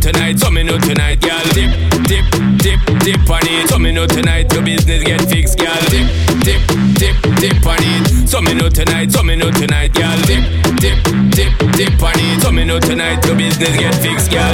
Tonight, 0.04 0.38
so 0.38 0.50
me 0.50 0.62
know 0.62 0.76
tonight, 0.76 1.16
girl. 1.24 1.40
Dip, 1.56 1.72
dip, 2.04 2.26
dip, 2.60 2.80
dip 3.00 3.24
on 3.24 3.40
it. 3.48 3.72
So 3.72 3.78
me 3.78 3.90
know 3.90 4.04
tonight 4.06 4.52
your 4.52 4.60
business 4.60 5.00
get 5.00 5.24
fixed, 5.32 5.56
girl. 5.56 5.80
Dip, 5.88 6.04
dip, 6.44 6.60
dip, 7.00 7.16
dip 7.40 7.64
on 7.64 7.80
it. 7.80 8.28
So 8.28 8.44
me 8.44 8.52
know 8.52 8.68
tonight, 8.68 9.08
so 9.12 9.22
me 9.22 9.34
know 9.34 9.48
tonight, 9.50 9.96
girl. 9.96 10.20
Dip, 10.28 10.44
dip, 10.76 11.00
dip, 11.32 11.52
dip 11.72 11.96
on 12.04 12.20
it. 12.20 12.42
So 12.44 12.52
me 12.52 12.68
know 12.68 12.78
tonight 12.80 13.24
your 13.24 13.32
business 13.32 13.72
get 13.80 13.96
fixed, 14.04 14.28
girl. 14.28 14.52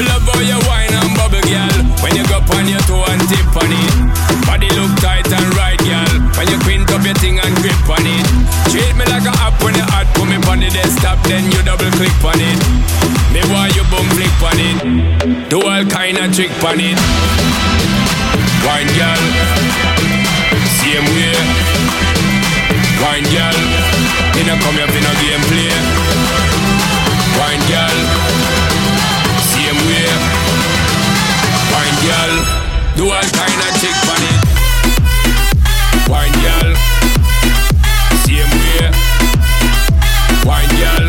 Me 0.00 0.08
love 0.08 0.24
how 0.32 0.40
you 0.40 0.56
wine 0.64 0.88
and 0.88 1.12
bubble, 1.12 1.44
girl. 1.44 1.76
When 2.00 2.16
you 2.16 2.24
go 2.32 2.40
on 2.56 2.64
your 2.64 2.80
toe 2.88 3.04
and 3.12 3.20
tip 3.28 3.52
on 3.52 3.68
it. 3.68 3.92
Body 4.48 4.72
look 4.80 4.96
tight 5.04 5.28
and 5.28 5.48
right, 5.60 5.76
girl. 5.84 6.08
When 6.40 6.48
you 6.48 6.56
quint 6.64 6.88
up 6.88 7.04
your 7.04 7.12
thing 7.20 7.36
and 7.36 7.52
grip 7.60 7.84
on 7.84 8.00
it. 8.00 8.24
Treat 8.72 8.96
me 8.96 9.04
like 9.12 9.28
a 9.28 9.34
app 9.44 9.60
when 9.60 9.76
you 9.76 9.84
hot. 9.92 10.08
Put 10.16 10.24
me 10.24 10.40
on 10.48 10.64
the 10.64 10.72
desktop, 10.72 11.20
then 11.28 11.52
you 11.52 11.60
double 11.68 11.92
click 12.00 12.16
on 12.24 12.40
it. 12.40 13.05
Me 13.36 13.44
want 13.52 13.76
you 13.76 13.84
boom 13.92 14.08
flick 14.16 14.32
on 14.40 14.56
it. 14.56 14.80
Do 15.50 15.60
all 15.60 15.84
kind 15.92 16.16
of 16.16 16.32
trick 16.32 16.48
on 16.64 16.80
it. 16.80 16.96
Wine 18.64 18.88
girl. 18.96 19.22
Same 20.80 21.04
way. 21.12 21.36
Wine 23.04 23.28
girl. 23.28 23.58
Me 24.32 24.40
not 24.48 24.56
come 24.64 24.80
here 24.80 24.88
for 24.88 25.02
no 25.04 25.12
game 25.20 25.44
play. 25.52 25.68
Wine 27.36 27.60
girl. 27.68 27.98
Same 29.52 29.80
way. 29.84 30.08
Wine 31.76 31.98
girl. 32.08 32.32
Do 32.96 33.04
all 33.12 33.28
kind 33.36 33.60
of 33.68 33.72
trick 33.76 34.00
on 34.16 34.22
it. 34.32 34.40
Wine 36.08 36.36
girl. 36.40 36.72
Same 38.24 38.48
way. 38.64 38.88
Wine 40.48 40.72
girl. 40.80 41.06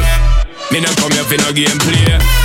Me 0.72 0.82
not 0.82 0.92
come 0.98 1.17
in 1.38 1.50
a 1.50 1.54
game 1.54 1.78
play. 1.80 2.37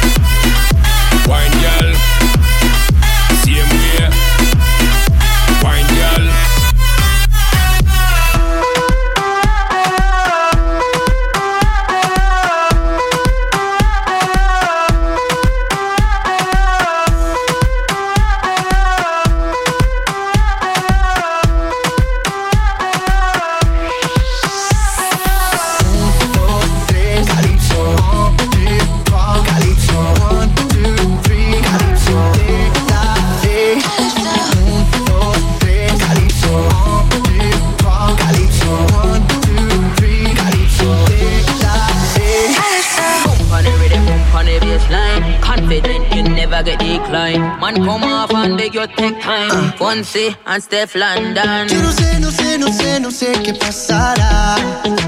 Man, 47.72 47.84
come 47.84 48.04
off 48.04 48.34
and 48.34 48.56
beg 48.56 48.74
you 48.74 48.86
take 48.86 49.20
time. 49.20 49.72
Fonse 49.78 50.36
and 50.46 50.62
Steph 50.62 50.94
London. 50.94 51.68
Yo 51.68 51.80
no 51.82 51.90
sé, 51.90 52.20
no 52.20 52.30
sé, 52.30 52.58
no 52.58 52.68
sé, 52.72 53.00
no 53.00 53.10
sé 53.10 53.32
qué 53.42 53.54
pasará. 53.54 54.56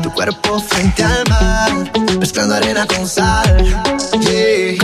Tu 0.02 0.10
cuerpo 0.10 0.58
frente 0.60 1.02
al 1.02 1.24
mar, 1.28 1.70
mezclando 2.18 2.54
arena 2.54 2.86
con 2.86 3.06
sal. 3.06 3.56
Yeah. 4.20 4.78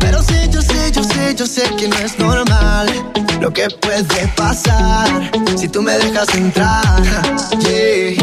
Pero 0.00 0.22
sé, 0.22 0.48
yo 0.50 0.60
sé, 0.62 0.90
yo 0.92 1.04
sé, 1.04 1.34
yo 1.34 1.46
sé 1.46 1.62
que 1.76 1.88
no 1.88 1.96
es 1.98 2.18
normal 2.18 2.88
lo 3.40 3.52
que 3.52 3.68
puede 3.80 4.28
pasar 4.36 5.30
si 5.56 5.68
tú 5.68 5.82
me 5.82 5.92
dejas 5.98 6.34
entrar. 6.34 7.02
Yeah. 7.60 8.14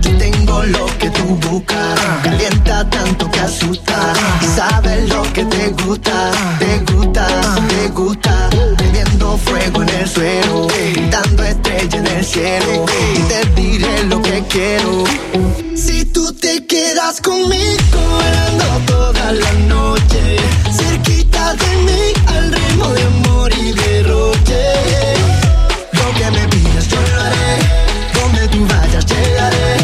Yo 0.00 0.18
tengo 0.18 0.62
lo 0.64 0.86
que 0.98 1.10
tú 1.10 1.24
buscas, 1.50 2.00
calienta 2.22 2.88
tanto 2.90 3.30
que 3.30 3.40
asusta. 3.40 4.12
Y 4.40 4.46
sabes 4.46 5.08
lo 5.08 5.22
que 5.32 5.44
te 5.44 5.70
gusta, 5.84 6.30
te 6.58 6.78
gusta, 6.92 7.01
gusta, 7.12 7.54
te 7.68 7.88
gusta. 7.88 8.50
Prendiendo 8.76 9.36
fuego 9.38 9.82
en 9.82 9.88
el 9.88 10.08
suelo, 10.08 10.66
dando 11.10 11.42
estrella 11.42 11.98
en 11.98 12.06
el 12.06 12.24
cielo. 12.24 12.86
Y 13.14 13.20
te 13.22 13.60
diré 13.60 14.04
lo 14.04 14.22
que 14.22 14.42
quiero. 14.48 15.04
Si 15.74 16.04
tú 16.06 16.32
te 16.32 16.66
quedas 16.66 17.20
conmigo, 17.20 18.00
bailando 18.18 18.64
toda 18.86 19.32
la 19.32 19.52
noche. 19.68 20.36
Cerquita 20.74 21.54
de 21.54 21.76
mí, 21.84 22.12
al 22.26 22.52
ritmo 22.52 22.88
de 22.88 23.02
amor 23.02 23.52
y 23.52 23.72
derroche. 23.72 24.62
Lo 25.92 26.14
que 26.14 26.30
me 26.30 26.48
pidas, 26.48 26.88
yo 26.88 27.00
lo 27.00 27.20
haré. 27.20 27.58
Donde 28.14 28.48
tú 28.48 28.66
vayas, 28.66 29.06
llegaré. 29.06 29.76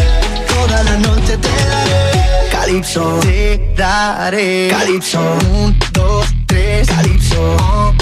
Toda 0.46 0.82
la 0.84 0.96
noche 0.98 1.36
te 1.36 1.48
daré. 1.48 2.50
Calypso, 2.50 3.20
te 3.22 3.72
daré. 3.76 4.68
Calypso, 4.70 5.20
un, 5.52 5.78
Oh. 7.40 7.97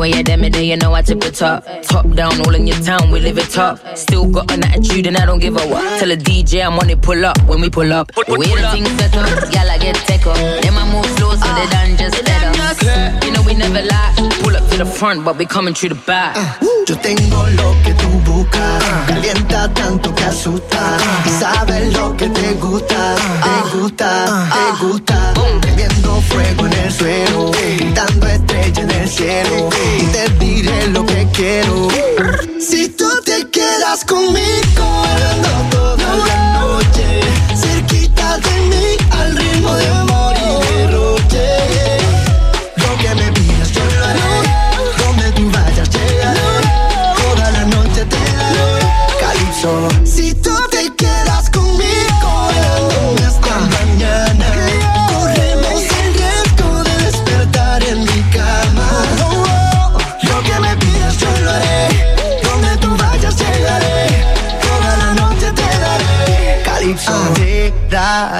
Anyway, 0.00 0.22
damn 0.22 0.44
it, 0.44 0.52
day, 0.52 0.64
you 0.64 0.76
know 0.76 0.94
I 0.94 1.02
tip 1.02 1.18
the 1.18 1.32
top. 1.32 1.64
Top 1.82 2.08
down, 2.14 2.40
all 2.42 2.54
in 2.54 2.68
your 2.68 2.78
town, 2.82 3.10
we 3.10 3.18
live 3.18 3.36
it 3.36 3.58
up, 3.58 3.98
Still 3.98 4.30
got 4.30 4.48
an 4.52 4.64
attitude 4.64 5.08
and 5.08 5.16
I 5.16 5.26
don't 5.26 5.40
give 5.40 5.56
a 5.56 5.66
what. 5.66 5.98
Tell 5.98 6.12
a 6.12 6.16
DJ 6.16 6.64
I'm 6.64 6.78
on 6.78 6.88
it, 6.88 7.02
pull 7.02 7.24
up 7.24 7.36
when 7.48 7.60
we 7.60 7.68
pull 7.68 7.92
up. 7.92 8.12
We 8.28 8.46
the 8.46 8.68
things 8.70 8.88
settle, 8.90 9.26
y'all 9.50 9.68
I 9.68 9.76
get 9.76 9.96
take 10.06 10.24
up. 10.24 10.36
Then 10.36 10.74
I 10.74 10.84
move 10.92 11.04
slow 11.18 11.34
so 11.34 11.48
they 11.52 11.66
done 11.74 11.96
just 11.96 12.14
better. 12.24 13.26
You 13.26 13.32
know 13.32 13.42
we 13.42 13.54
never 13.54 13.82
lie. 13.82 14.14
Pull 14.40 14.54
up 14.54 14.70
to 14.70 14.76
the 14.78 14.86
front, 14.86 15.24
but 15.24 15.36
we 15.36 15.46
coming 15.46 15.74
through 15.74 15.88
the 15.88 16.02
back. 16.06 16.36
Yo 16.86 16.94
tengo 16.98 17.48
lo 17.58 17.74
que 17.82 17.92
tú 17.94 18.08
buscas, 18.24 18.84
calienta 19.08 19.68
tanto 19.74 20.14
que 20.14 20.22
asusta. 20.22 20.96
Y 21.26 21.30
sabes 21.40 21.92
lo 21.94 22.16
que 22.16 22.28
te 22.28 22.54
gusta, 22.54 23.16
te 23.16 23.76
gusta, 23.76 24.48
te 24.52 24.86
gusta. 24.86 25.37
Prendiendo 25.60 26.20
fuego 26.22 26.66
en 26.66 26.72
el 26.72 26.92
suelo, 26.92 27.50
dando 27.94 28.26
estrellas 28.26 28.78
en 28.78 28.90
el 28.90 29.08
cielo. 29.08 29.68
Y 29.98 30.04
te 30.06 30.28
diré 30.44 30.88
lo 30.88 31.04
que 31.06 31.26
quiero. 31.32 31.88
Si 32.60 32.88
tú 32.88 33.08
te 33.24 33.48
quedas 33.50 34.04
conmigo. 34.04 34.57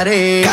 রে 0.08 0.47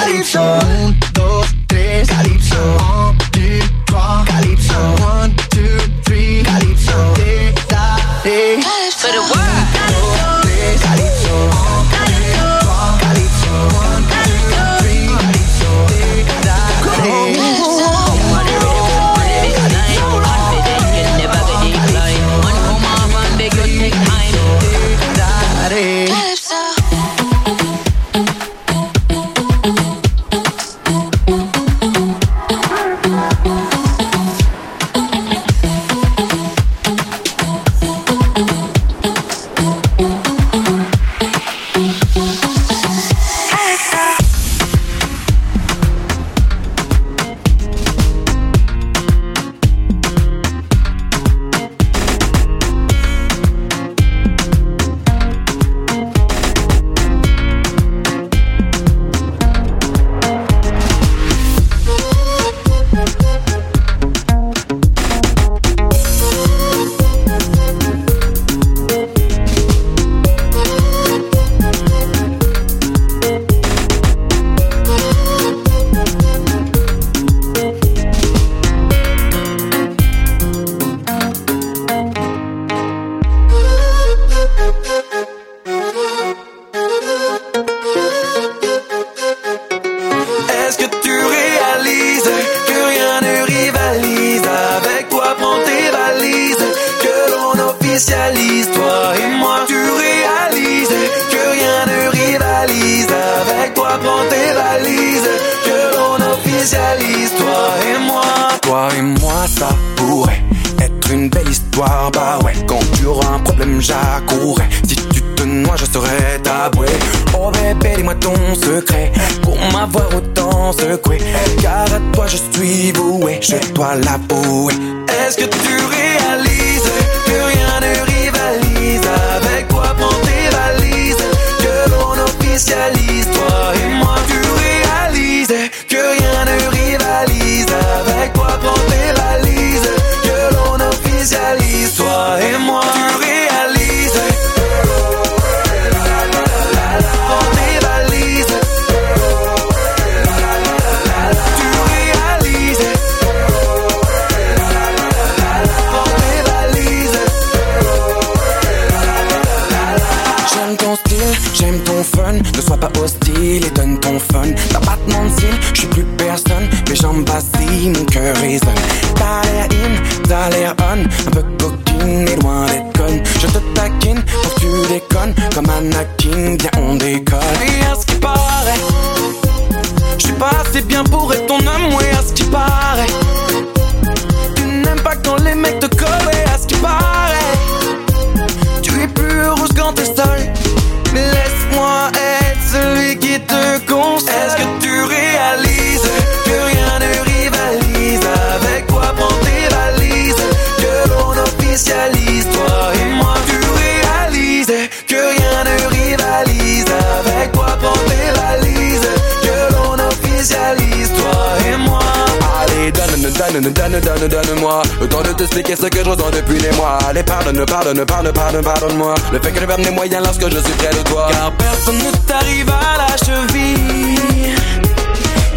t'expliquer 215.65 215.75
ce 215.75 215.87
que 215.89 216.03
je 216.03 216.09
ressens 216.09 216.31
depuis 216.31 216.57
des 216.57 216.71
mois? 216.71 216.97
Allez, 217.07 217.23
pardonne, 217.23 217.65
pardonne, 217.65 218.05
pardonne, 218.05 218.33
pardonne, 218.33 218.63
pardonne-moi 218.63 219.15
le 219.31 219.39
fait 219.39 219.51
que 219.51 219.59
je 219.59 219.65
perde 219.65 219.81
mes 219.81 219.91
moyens 219.91 220.23
lorsque 220.23 220.49
je 220.49 220.57
suis 220.59 220.73
près 220.73 220.89
de 220.89 221.01
toi. 221.09 221.27
Car 221.31 221.51
personne 221.53 221.97
ne 221.97 222.11
t'arrive 222.27 222.69
à 222.69 222.97
la 222.97 223.17
cheville. 223.17 224.55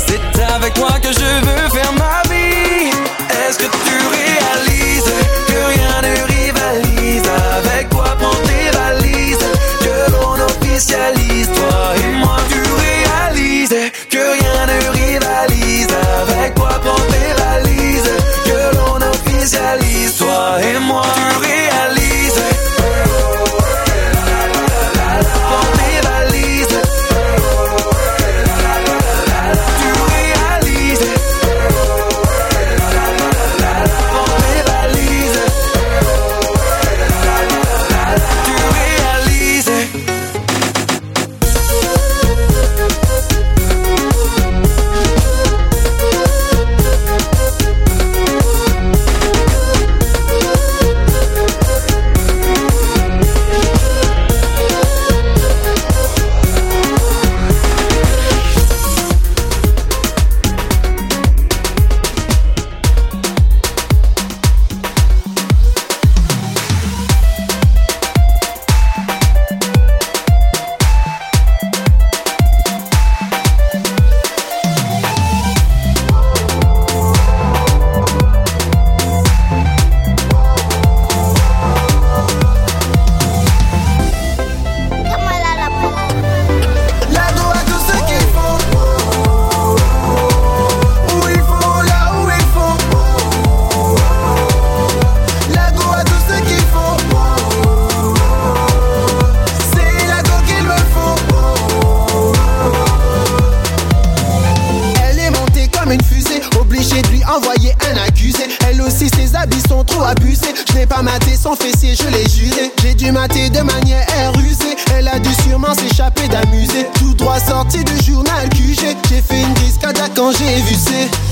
C'est 0.06 0.42
avec 0.42 0.74
toi 0.74 0.90
que 1.02 1.08
je 1.08 1.46
veux 1.46 1.68
faire 1.70 1.92
ma 1.92 2.22
vie. 2.28 2.90
Est-ce 3.48 3.58
que 3.58 3.64
tu 3.64 4.08
réalises 4.10 4.27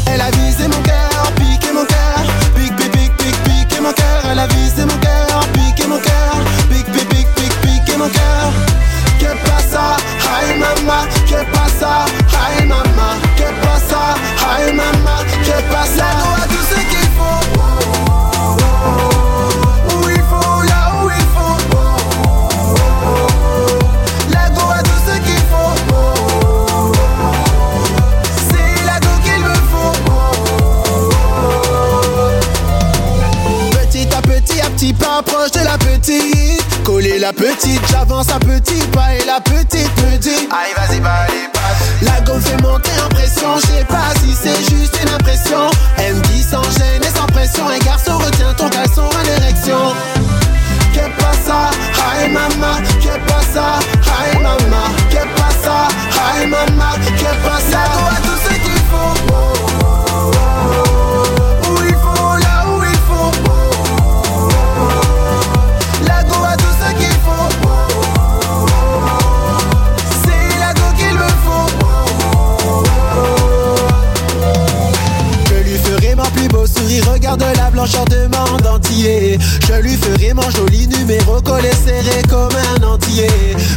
Elle 0.07 0.21
a 0.21 0.31
visé 0.31 0.69
mon 0.69 0.81
cœur, 0.83 1.33
piqué 1.35 1.73
mon 1.73 1.85
cœur. 1.85 2.23
Pique, 2.55 2.77
pique, 2.77 2.93
pique, 2.93 3.17
pique, 3.17 3.43
piqué 3.43 3.81
mon 3.81 3.93
cœur. 3.93 4.23
Elle 4.31 4.39
a 4.39 4.47
visé 4.47 4.85
mon 4.85 4.97
cœur, 4.99 5.41
piqué 5.53 5.89
mon 5.89 5.99
cœur. 5.99 6.37
Pique, 6.71 6.87
pique, 6.93 7.09
pique, 7.09 7.29
pique, 7.35 7.61
piqué 7.61 7.97
mon 7.97 8.09
cœur. 8.09 8.53
Que 9.19 9.35
pasa, 9.49 9.97
ay 10.39 10.57
mama. 10.59 11.09
Que 11.27 11.43
pasa, 11.53 12.05
ay 12.39 12.67
mama. 12.67 13.17
Que 13.37 13.49
pasa, 13.67 14.15
ay 14.49 14.73
mama. 14.73 15.25
Que 15.45 15.61
pasa 15.73 16.07
la 37.27 37.33
petite, 37.33 37.81
j'avance 37.91 38.29
à 38.31 38.39
petit 38.39 38.81
pas 38.93 39.13
Et 39.17 39.25
la 39.25 39.41
petite 39.41 39.91
me 40.05 40.17
dit 40.17 40.47
Aïe 40.53 40.73
vas-y 40.77 41.01
bah 41.01 41.27
allez 41.27 41.49
passe. 41.53 41.83
La 42.03 42.21
gomme 42.21 42.41
fait 42.41 42.61
monter 42.63 42.93
en 43.05 43.09
pression 43.09 43.57
Je 43.57 43.67
sais 43.67 43.85
pas 43.85 44.15
si 44.21 44.33
c'est 44.33 44.57
juste 44.71 44.97
une 45.03 45.09
impression. 45.13 45.69
Elle 45.99 46.15
me 46.15 46.21
dit 46.23 46.43
sans 46.43 46.63
gêne 46.63 47.03
et 47.03 47.19
sans 47.19 47.27
pression 47.27 47.69
Un 47.69 47.79
garçon 47.85 48.17
retient 48.19 48.55
ton 48.55 48.69
caleçon 48.69 49.03
en 49.03 49.41
érection 49.41 49.93
Que 50.95 51.01
pasa, 51.21 51.71
ay 52.15 52.29
mama 52.29 52.79
Que 53.03 53.19
pasa, 53.29 53.81
ay 54.21 54.37
mama. 54.37 54.85
Que 55.11 55.27
pasa, 55.37 55.89
ay 56.39 56.47
mama 56.47 56.95
Que 57.19 57.49
pasa 57.49 57.66
Regarde 77.87 78.11
la 78.11 78.27
blancheur 78.27 78.51
de 78.51 78.53
mon 78.53 78.57
dentier 78.59 79.39
Je 79.67 79.75
lui 79.75 79.97
ferai 79.97 80.33
mon 80.35 80.51
joli 80.51 80.89
numéro 80.89 81.41
Collé 81.41 81.71
serré 81.73 82.23
comme 82.29 82.51
un 82.75 82.83
entier. 82.83 83.31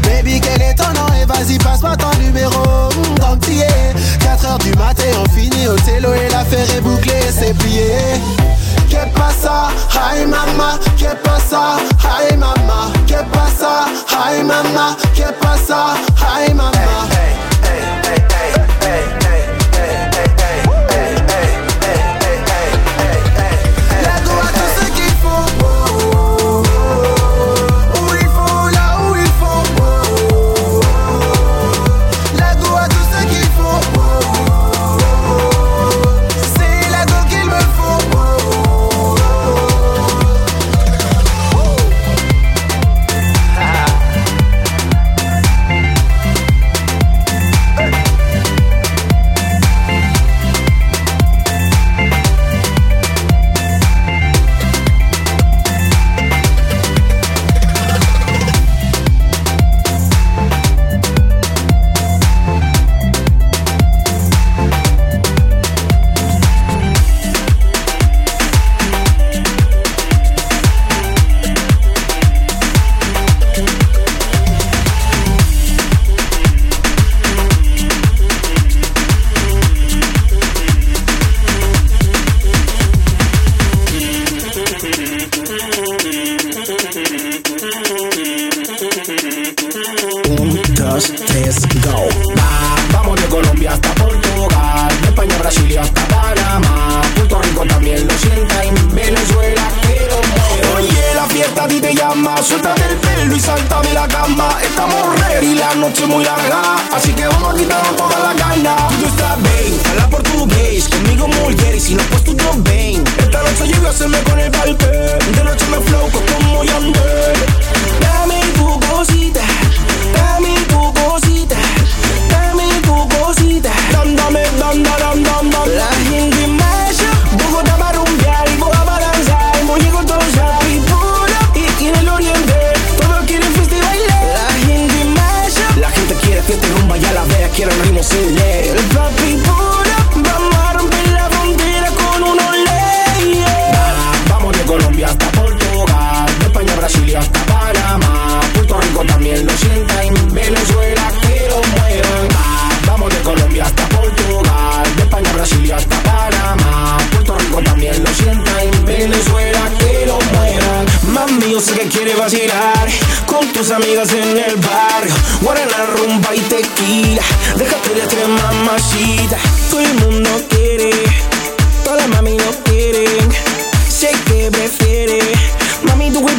Baby 0.03 0.41
quel 0.41 0.61
est 0.61 0.75
ton 0.75 0.91
nom? 0.93 1.07
Et 1.21 1.25
vas-y 1.25 1.57
passe-moi 1.57 1.95
ton 1.95 2.17
numéro. 2.19 2.89
D'entier 3.19 3.67
4 4.19 4.45
heures 4.45 4.57
du 4.57 4.71
matin 4.71 5.03
on 5.23 5.29
finit 5.29 5.67
au 5.67 5.75
télo 5.75 6.13
Et 6.13 6.29
l'affaire 6.29 6.65
est 6.75 6.81
bouclée 6.81 7.21
c'est 7.31 7.53
plié. 7.57 7.91
Que 8.89 9.05
pasa, 9.15 9.69
ay 10.11 10.25
mama. 10.25 10.79
Que 10.97 11.15
pasa, 11.23 11.77
ay 12.03 12.35
mama. 12.35 12.91
Que 13.05 13.21
pasa, 13.31 13.85
ay 14.25 14.43
mama. 14.43 14.97
Que 15.13 15.31
pasa, 15.39 15.93
ay 16.35 16.53
mama. 16.55 16.71
Là 16.71 17.48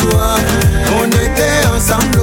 On 0.00 1.06
était 1.06 1.66
ensemble 1.74 2.20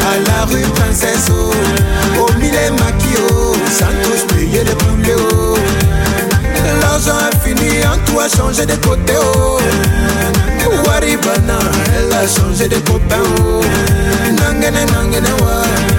à 0.00 0.18
la 0.28 0.44
rue 0.46 0.62
Princesse, 0.74 1.28
au 1.30 2.32
milieu 2.38 2.70
maquillot, 2.72 3.54
Santos 3.70 4.26
payer 4.28 4.64
le 4.64 4.74
poulet. 4.74 5.14
L'argent 6.80 7.16
a 7.16 7.36
fini 7.44 7.84
en 7.84 7.98
toi 8.10 8.26
changé 8.28 8.66
de 8.66 8.74
côté. 8.76 9.14
Oh. 9.18 9.58
Waribana, 10.86 11.58
elle 11.96 12.12
a 12.12 12.26
changé 12.26 12.68
de 12.68 12.76
copain. 12.76 13.18
Oh. 13.40 13.60
Nangene, 14.30 14.84
nangene. 14.92 15.93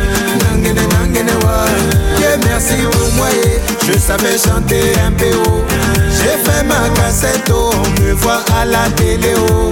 Eh. 2.58 3.60
Je 3.86 4.00
savais 4.00 4.38
chanter 4.38 4.94
un 5.06 5.12
PO. 5.12 5.26
Oh. 5.46 5.64
J'ai 6.10 6.38
fait 6.44 6.64
ma 6.64 6.90
cassette, 6.96 7.52
oh. 7.54 7.72
on 7.74 8.02
me 8.02 8.14
voit 8.14 8.44
à 8.58 8.66
la 8.66 8.90
télé. 8.96 9.34
Oh. 9.50 9.72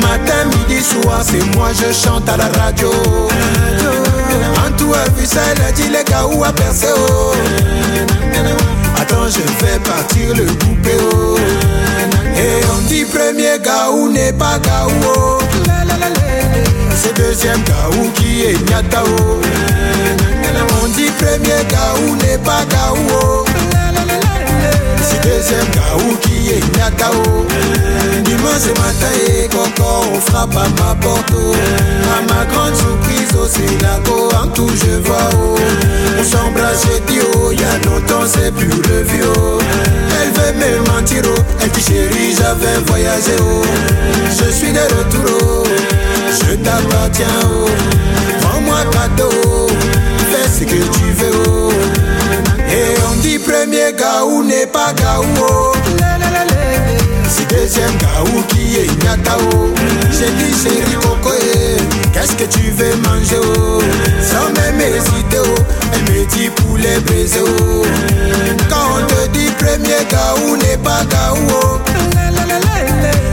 Matin, 0.00 0.46
midi, 0.46 0.82
soir, 0.82 1.20
c'est 1.22 1.44
moi, 1.54 1.68
je 1.72 1.92
chante 1.92 2.26
à 2.28 2.36
la 2.38 2.48
radio. 2.60 2.90
En 4.64 4.70
tout 4.76 4.92
vu 5.16 5.26
ça, 5.26 5.40
elle 5.52 5.62
a 5.64 5.72
dit 5.72 5.88
les 5.88 6.04
gars 6.04 6.26
où 6.26 6.42
à 6.44 6.52
percer. 6.52 6.86
Oh. 6.96 7.32
Attends, 8.96 9.28
je 9.28 9.40
fais 9.62 9.78
partir 9.80 10.34
le 10.34 10.46
coupé. 10.46 10.96
Oh. 11.12 11.36
Et 12.36 12.64
on 12.74 12.88
dit 12.88 13.04
premier 13.04 13.58
gars 13.62 13.90
où 13.92 14.10
n'est 14.10 14.32
pas 14.32 14.58
gars 14.58 14.86
où. 14.86 15.04
Oh 15.04 15.38
c'est 16.98 17.16
deuxième 17.16 17.62
Kaou 17.62 18.10
qui 18.14 18.42
est 18.42 18.70
Nyatao. 18.70 19.04
On 20.82 20.88
dit 20.88 21.10
premier 21.18 21.64
Kaou 21.68 22.16
n'est 22.22 22.38
pas 22.38 22.64
Kaou. 22.68 23.44
C'est 25.02 25.22
deuxième 25.22 25.66
Kaou 25.70 26.16
qui 26.22 26.50
est 26.50 26.76
Nyatao. 26.76 27.46
Dimanche 28.24 28.68
matin 28.76 29.14
et 29.28 29.46
encore 29.56 30.06
on 30.12 30.20
frappe 30.20 30.56
à 30.56 30.68
ma 30.82 30.94
porte. 30.96 31.32
À 31.32 32.22
ma 32.22 32.44
grande 32.46 32.74
surprise, 32.74 33.30
au 33.40 33.46
c'est 33.46 33.82
la 33.82 33.98
en 34.40 34.46
tout 34.48 34.70
je 34.70 34.98
vois. 35.06 35.30
Oh. 35.34 35.56
On 36.18 36.24
s'embrasse, 36.24 36.84
j'ai 36.84 37.00
dit 37.12 37.20
oh, 37.36 37.52
y'a 37.52 37.78
longtemps 37.88 38.26
c'est 38.26 38.52
plus 38.52 38.66
le 38.68 39.02
vieux. 39.02 39.32
Elle 40.20 40.32
veut 40.32 40.52
me 40.58 40.90
mentir, 40.90 41.22
oh. 41.26 41.40
elle 41.62 41.70
dit 41.70 41.82
chérie, 41.82 42.34
j'avais 42.36 42.78
voyagé. 42.86 43.36
Oh. 43.40 43.62
Je 44.30 44.50
suis 44.50 44.72
de 44.72 44.80
retour. 44.80 45.38
Oh 45.42 45.97
je 46.30 46.54
t'appartiens, 46.56 47.26
oh. 47.44 47.68
prends-moi 48.40 48.78
cadeau, 48.90 49.66
fais 50.30 50.48
ce 50.48 50.64
que 50.64 50.82
tu 50.96 51.10
veux. 51.16 51.42
Oh. 51.48 51.72
Et 52.70 52.94
on 53.10 53.16
dit 53.20 53.38
premier 53.38 53.92
gaou 53.98 54.42
n'est 54.44 54.66
pas 54.66 54.92
gaou. 54.92 55.24
Oh. 55.40 55.72
Si 57.28 57.44
deuxième 57.46 57.96
gaou 57.98 58.42
qui 58.48 58.76
est 58.76 58.86
ignatao, 58.86 59.72
j'ai 60.10 60.30
dit 60.32 60.54
chérie 60.62 60.94
coco, 61.00 61.34
eh, 61.54 61.76
qu'est-ce 62.12 62.32
que 62.32 62.44
tu 62.44 62.70
veux 62.70 62.96
manger 62.96 63.36
oh? 63.40 63.80
Sans 64.20 64.48
même 64.60 64.80
hésiter, 64.80 65.38
oh. 65.38 65.62
elle 65.92 66.12
me 66.12 66.26
dit 66.26 66.50
pour 66.50 66.76
les 66.76 66.98
oh. 67.40 67.84
Quand 68.68 68.98
on 68.98 69.06
te 69.06 69.28
dit 69.38 69.50
premier 69.58 70.04
gaou 70.10 70.56
n'est 70.56 70.78
pas 70.78 71.04
gaou. 71.04 71.46
Oh. 71.50 71.78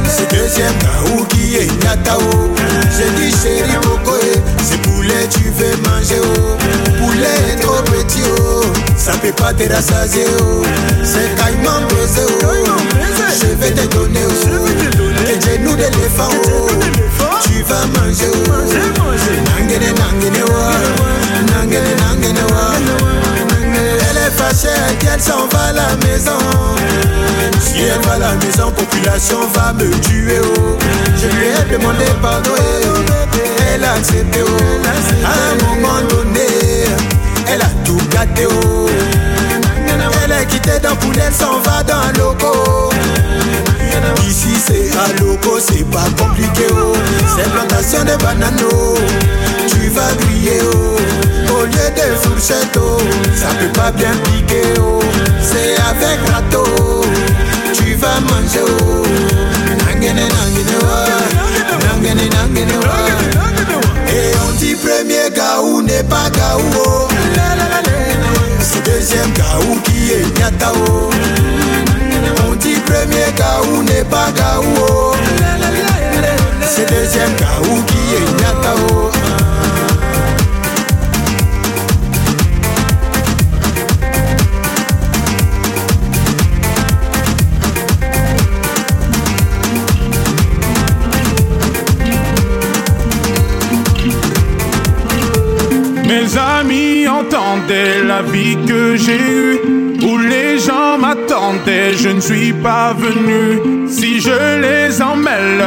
C'est 0.08 0.30
deuxième 0.30 0.74
gaou 0.80 1.26
qui 1.26 1.56
est 1.58 1.84
Nyatao. 1.84 2.20
J'ai 2.98 3.10
dit 3.18 3.32
chérie 3.32 3.72
eh, 4.24 4.40
c'est 4.64 4.82
poulet 4.82 5.28
tu 5.30 5.44
veux 5.50 5.76
manger. 5.90 6.22
Oh. 6.24 6.58
Poulet 7.00 7.54
est 7.54 7.60
trop 7.62 7.82
petit, 7.84 8.22
oh. 8.40 8.64
ça 8.98 9.14
peut 9.14 9.32
pas 9.32 9.54
te 9.54 9.72
rassasier. 9.72 10.26
Oh. 10.40 10.64
C'est 11.04 11.36
caïman 11.36 11.82
baiser. 11.90 12.26
Oh. 12.44 12.66
Je 13.42 13.48
vais 13.56 13.72
te 13.72 13.88
donner 13.96 14.20
oh. 14.26 14.66
les 15.26 15.40
genoux 15.42 15.76
d'éléphant. 15.76 16.30
Oh. 16.48 16.70
Tu 17.44 17.62
vas 17.64 17.86
manger. 18.00 18.32
Oh. 18.32 18.96
Nangene, 19.46 19.94
nangene, 19.94 20.44
wa. 20.44 20.72
Nangene, 21.52 21.96
nangene, 22.00 22.44
wa. 22.52 23.25
Fâchée, 24.56 24.70
elle 25.14 25.22
s'en 25.22 25.48
va 25.48 25.64
à 25.66 25.74
la 25.74 25.96
maison. 26.08 26.32
Si 27.60 27.82
elle 27.82 28.00
va 28.06 28.14
à 28.14 28.18
la 28.20 28.36
maison, 28.36 28.72
population 28.72 29.40
va 29.54 29.74
me 29.74 29.90
tuer. 30.00 30.40
Oh. 30.44 30.78
Je 31.18 31.28
lui 31.28 31.48
ai 31.48 31.78
demandé 31.78 32.06
pardon. 32.22 32.52
eh. 32.58 33.74
Elle 33.74 33.84
a 33.84 33.94
accepté. 33.94 34.40
Oh. 34.44 35.26
À 35.26 35.52
un 35.52 35.66
moment 35.66 36.02
donné, 36.10 36.48
elle 37.48 37.62
a 37.62 37.70
tout 37.84 38.00
gâté. 38.10 38.48
Oh. 38.50 38.88
Elle 40.24 40.32
est 40.32 40.46
quittée 40.48 40.80
dans 40.82 40.96
poulet, 40.96 41.22
elle 41.28 41.34
s'en 41.34 41.60
va 41.60 41.84
dans 41.84 42.08
loco. 42.18 42.90
Ici 44.28 44.56
c'est 44.66 44.90
à 44.98 45.22
loco, 45.22 45.60
c'est 45.60 45.84
pas 45.90 46.06
compliqué. 46.18 46.66
Oh. 46.72 46.94
C'est 47.36 47.50
plantation 47.52 48.04
de 48.04 48.16
bananes. 48.24 48.62
oh. 48.72 48.96
Tu 49.68 49.90
vas 49.90 50.14
griller. 50.20 50.62
Oh. 50.74 50.98
Au 51.66 51.68
lieu 51.68 51.74
de 51.74 52.16
fourchette, 52.22 52.78
oh. 52.78 53.00
ça 53.36 53.48
peut 53.60 53.72
pas 53.74 53.90
bien 53.92 54.12
piquer. 54.24 54.62
Oh. 54.80 55.00
C'est 55.42 55.74
avec 55.90 56.20
râteau. 56.32 57.02
Tu 57.74 57.96
vas 57.96 58.20
manger. 58.22 58.60
Oh. 58.62 59.04
Nangene, 59.80 60.28
nangene, 60.30 60.78
wa. 60.84 61.08
Nangene, 61.88 62.30
nangene, 62.30 62.78
wa. 62.78 64.14
Et 64.14 64.32
on 64.48 64.52
dit 64.60 64.76
premier 64.76 65.32
gaou 65.36 65.82
n'est 65.82 66.04
pas 66.04 66.30
gaou. 66.30 66.62
oh. 66.86 67.08
C'est 68.60 68.86
deuxième 68.86 69.32
gaou 69.32 69.80
qui 69.86 70.12
est 70.12 70.40
Nyatao. 70.40 71.10
On 72.48 72.56
dit 72.58 72.76
premier 72.86 73.34
gaou 73.36 73.82
n'est 73.82 74.04
pas 74.04 74.30
gaou. 74.38 74.66
oh. 74.88 75.16
C'est 76.62 76.88
deuxième 76.94 77.34
gaou 77.40 77.82
qui 77.88 78.18
est 78.18 78.42
Nyatao. 78.44 79.15
Mes 79.15 79.15
amis 96.60 97.08
entendaient 97.08 98.04
la 98.04 98.22
vie 98.22 98.58
que 98.68 98.96
j'ai 98.96 99.18
eue, 99.18 99.60
où 100.04 100.18
les 100.18 100.58
gens 100.60 100.98
m'attendaient, 100.98 101.94
je 101.94 102.10
ne 102.10 102.20
suis 102.20 102.54
pas 102.54 102.94
venu. 102.94 103.88
Si 103.88 104.20
je 104.20 104.38
les 104.62 105.02
emmêle, 105.02 105.64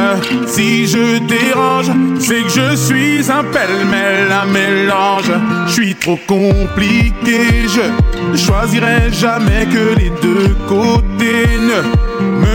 si 0.47 0.87
je 0.87 1.19
dérange, 1.19 1.91
c'est 2.19 2.43
que 2.43 2.49
je 2.49 2.75
suis 2.75 3.31
un 3.31 3.43
pêle-mêle, 3.43 4.31
un 4.31 4.45
mélange. 4.45 5.31
Je 5.67 5.73
suis 5.73 5.95
trop 5.95 6.19
compliqué, 6.27 7.39
je 7.75 8.37
choisirai 8.37 9.11
jamais 9.11 9.65
que 9.73 9.99
les 9.99 10.11
deux 10.21 10.55
côtés. 10.67 11.49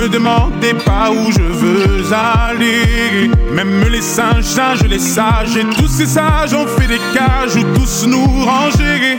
Demandez 0.08 0.74
pas 0.74 1.10
où 1.10 1.30
je 1.30 1.42
veux 1.42 2.04
aller. 2.12 3.30
Même 3.52 3.84
les 3.90 4.02
singes, 4.02 4.44
singes, 4.44 4.82
les 4.84 4.98
sages, 4.98 5.56
et 5.56 5.64
tous 5.76 5.88
ces 5.88 6.06
sages 6.06 6.54
ont 6.54 6.66
fait 6.66 6.86
des 6.86 7.00
cages 7.14 7.56
où 7.56 7.62
tous 7.74 8.06
nous 8.06 8.26
ranger. 8.44 9.18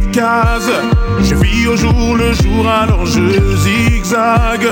Je 0.13 1.35
vis 1.35 1.67
au 1.67 1.77
jour 1.77 2.17
le 2.17 2.33
jour, 2.33 2.67
alors 2.67 3.05
je 3.05 3.55
zigzague. 3.55 4.67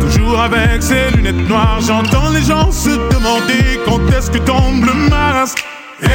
Toujours 0.00 0.40
avec 0.40 0.82
ces 0.82 1.10
lunettes 1.16 1.48
noires, 1.48 1.80
j'entends 1.80 2.30
les 2.30 2.42
gens 2.42 2.70
se 2.70 2.90
demander 2.90 3.80
quand 3.86 4.00
est-ce 4.14 4.30
que 4.30 4.38
tombe 4.38 4.84
le 4.84 5.08
masque. 5.08 5.64
Hey, 6.02 6.08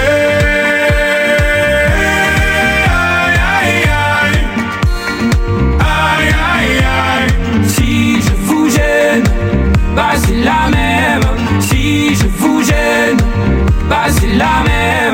bah 9.95 10.11
c'est 10.15 10.36
la 10.36 10.69
même. 10.69 11.21
Si 11.59 12.15
je 12.15 12.28
vous 12.38 12.61
gêne, 12.61 13.17
bah 13.89 14.05
c'est 14.09 14.36
la 14.36 14.63
même. 14.67 15.06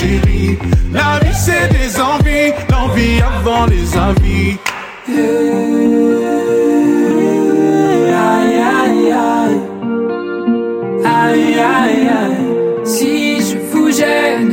Chérie. 0.00 0.58
La 0.92 1.18
vie 1.22 1.36
c'est 1.46 1.68
des 1.78 2.00
envies, 2.00 2.52
l'envie 2.70 3.20
avant 3.20 3.66
les 3.66 3.86
avis. 4.08 4.56
Aïe 8.28 8.56
aïe 8.78 9.12
aïe. 9.34 9.60
Aïe 11.04 11.54
aïe 11.78 12.08
aïe. 12.22 12.40
Si 12.84 13.40
je 13.48 13.56
vous 13.70 13.90
gêne 14.00 14.52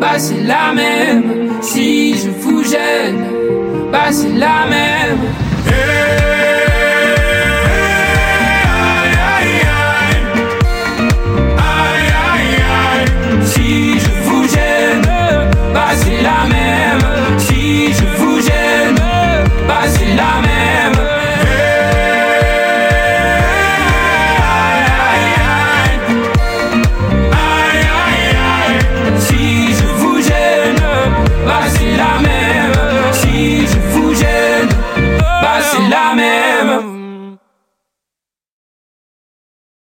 Bah 0.00 0.18
c'est 0.18 0.42
la 0.52 0.72
même. 0.80 1.28
Si 1.60 2.14
je 2.20 2.30
vous 2.42 2.62
gêne 2.64 3.22
Bah 3.92 4.08
c'est 4.10 4.34
la 4.44 4.58
même. 4.74 5.22
Hey, 5.66 6.29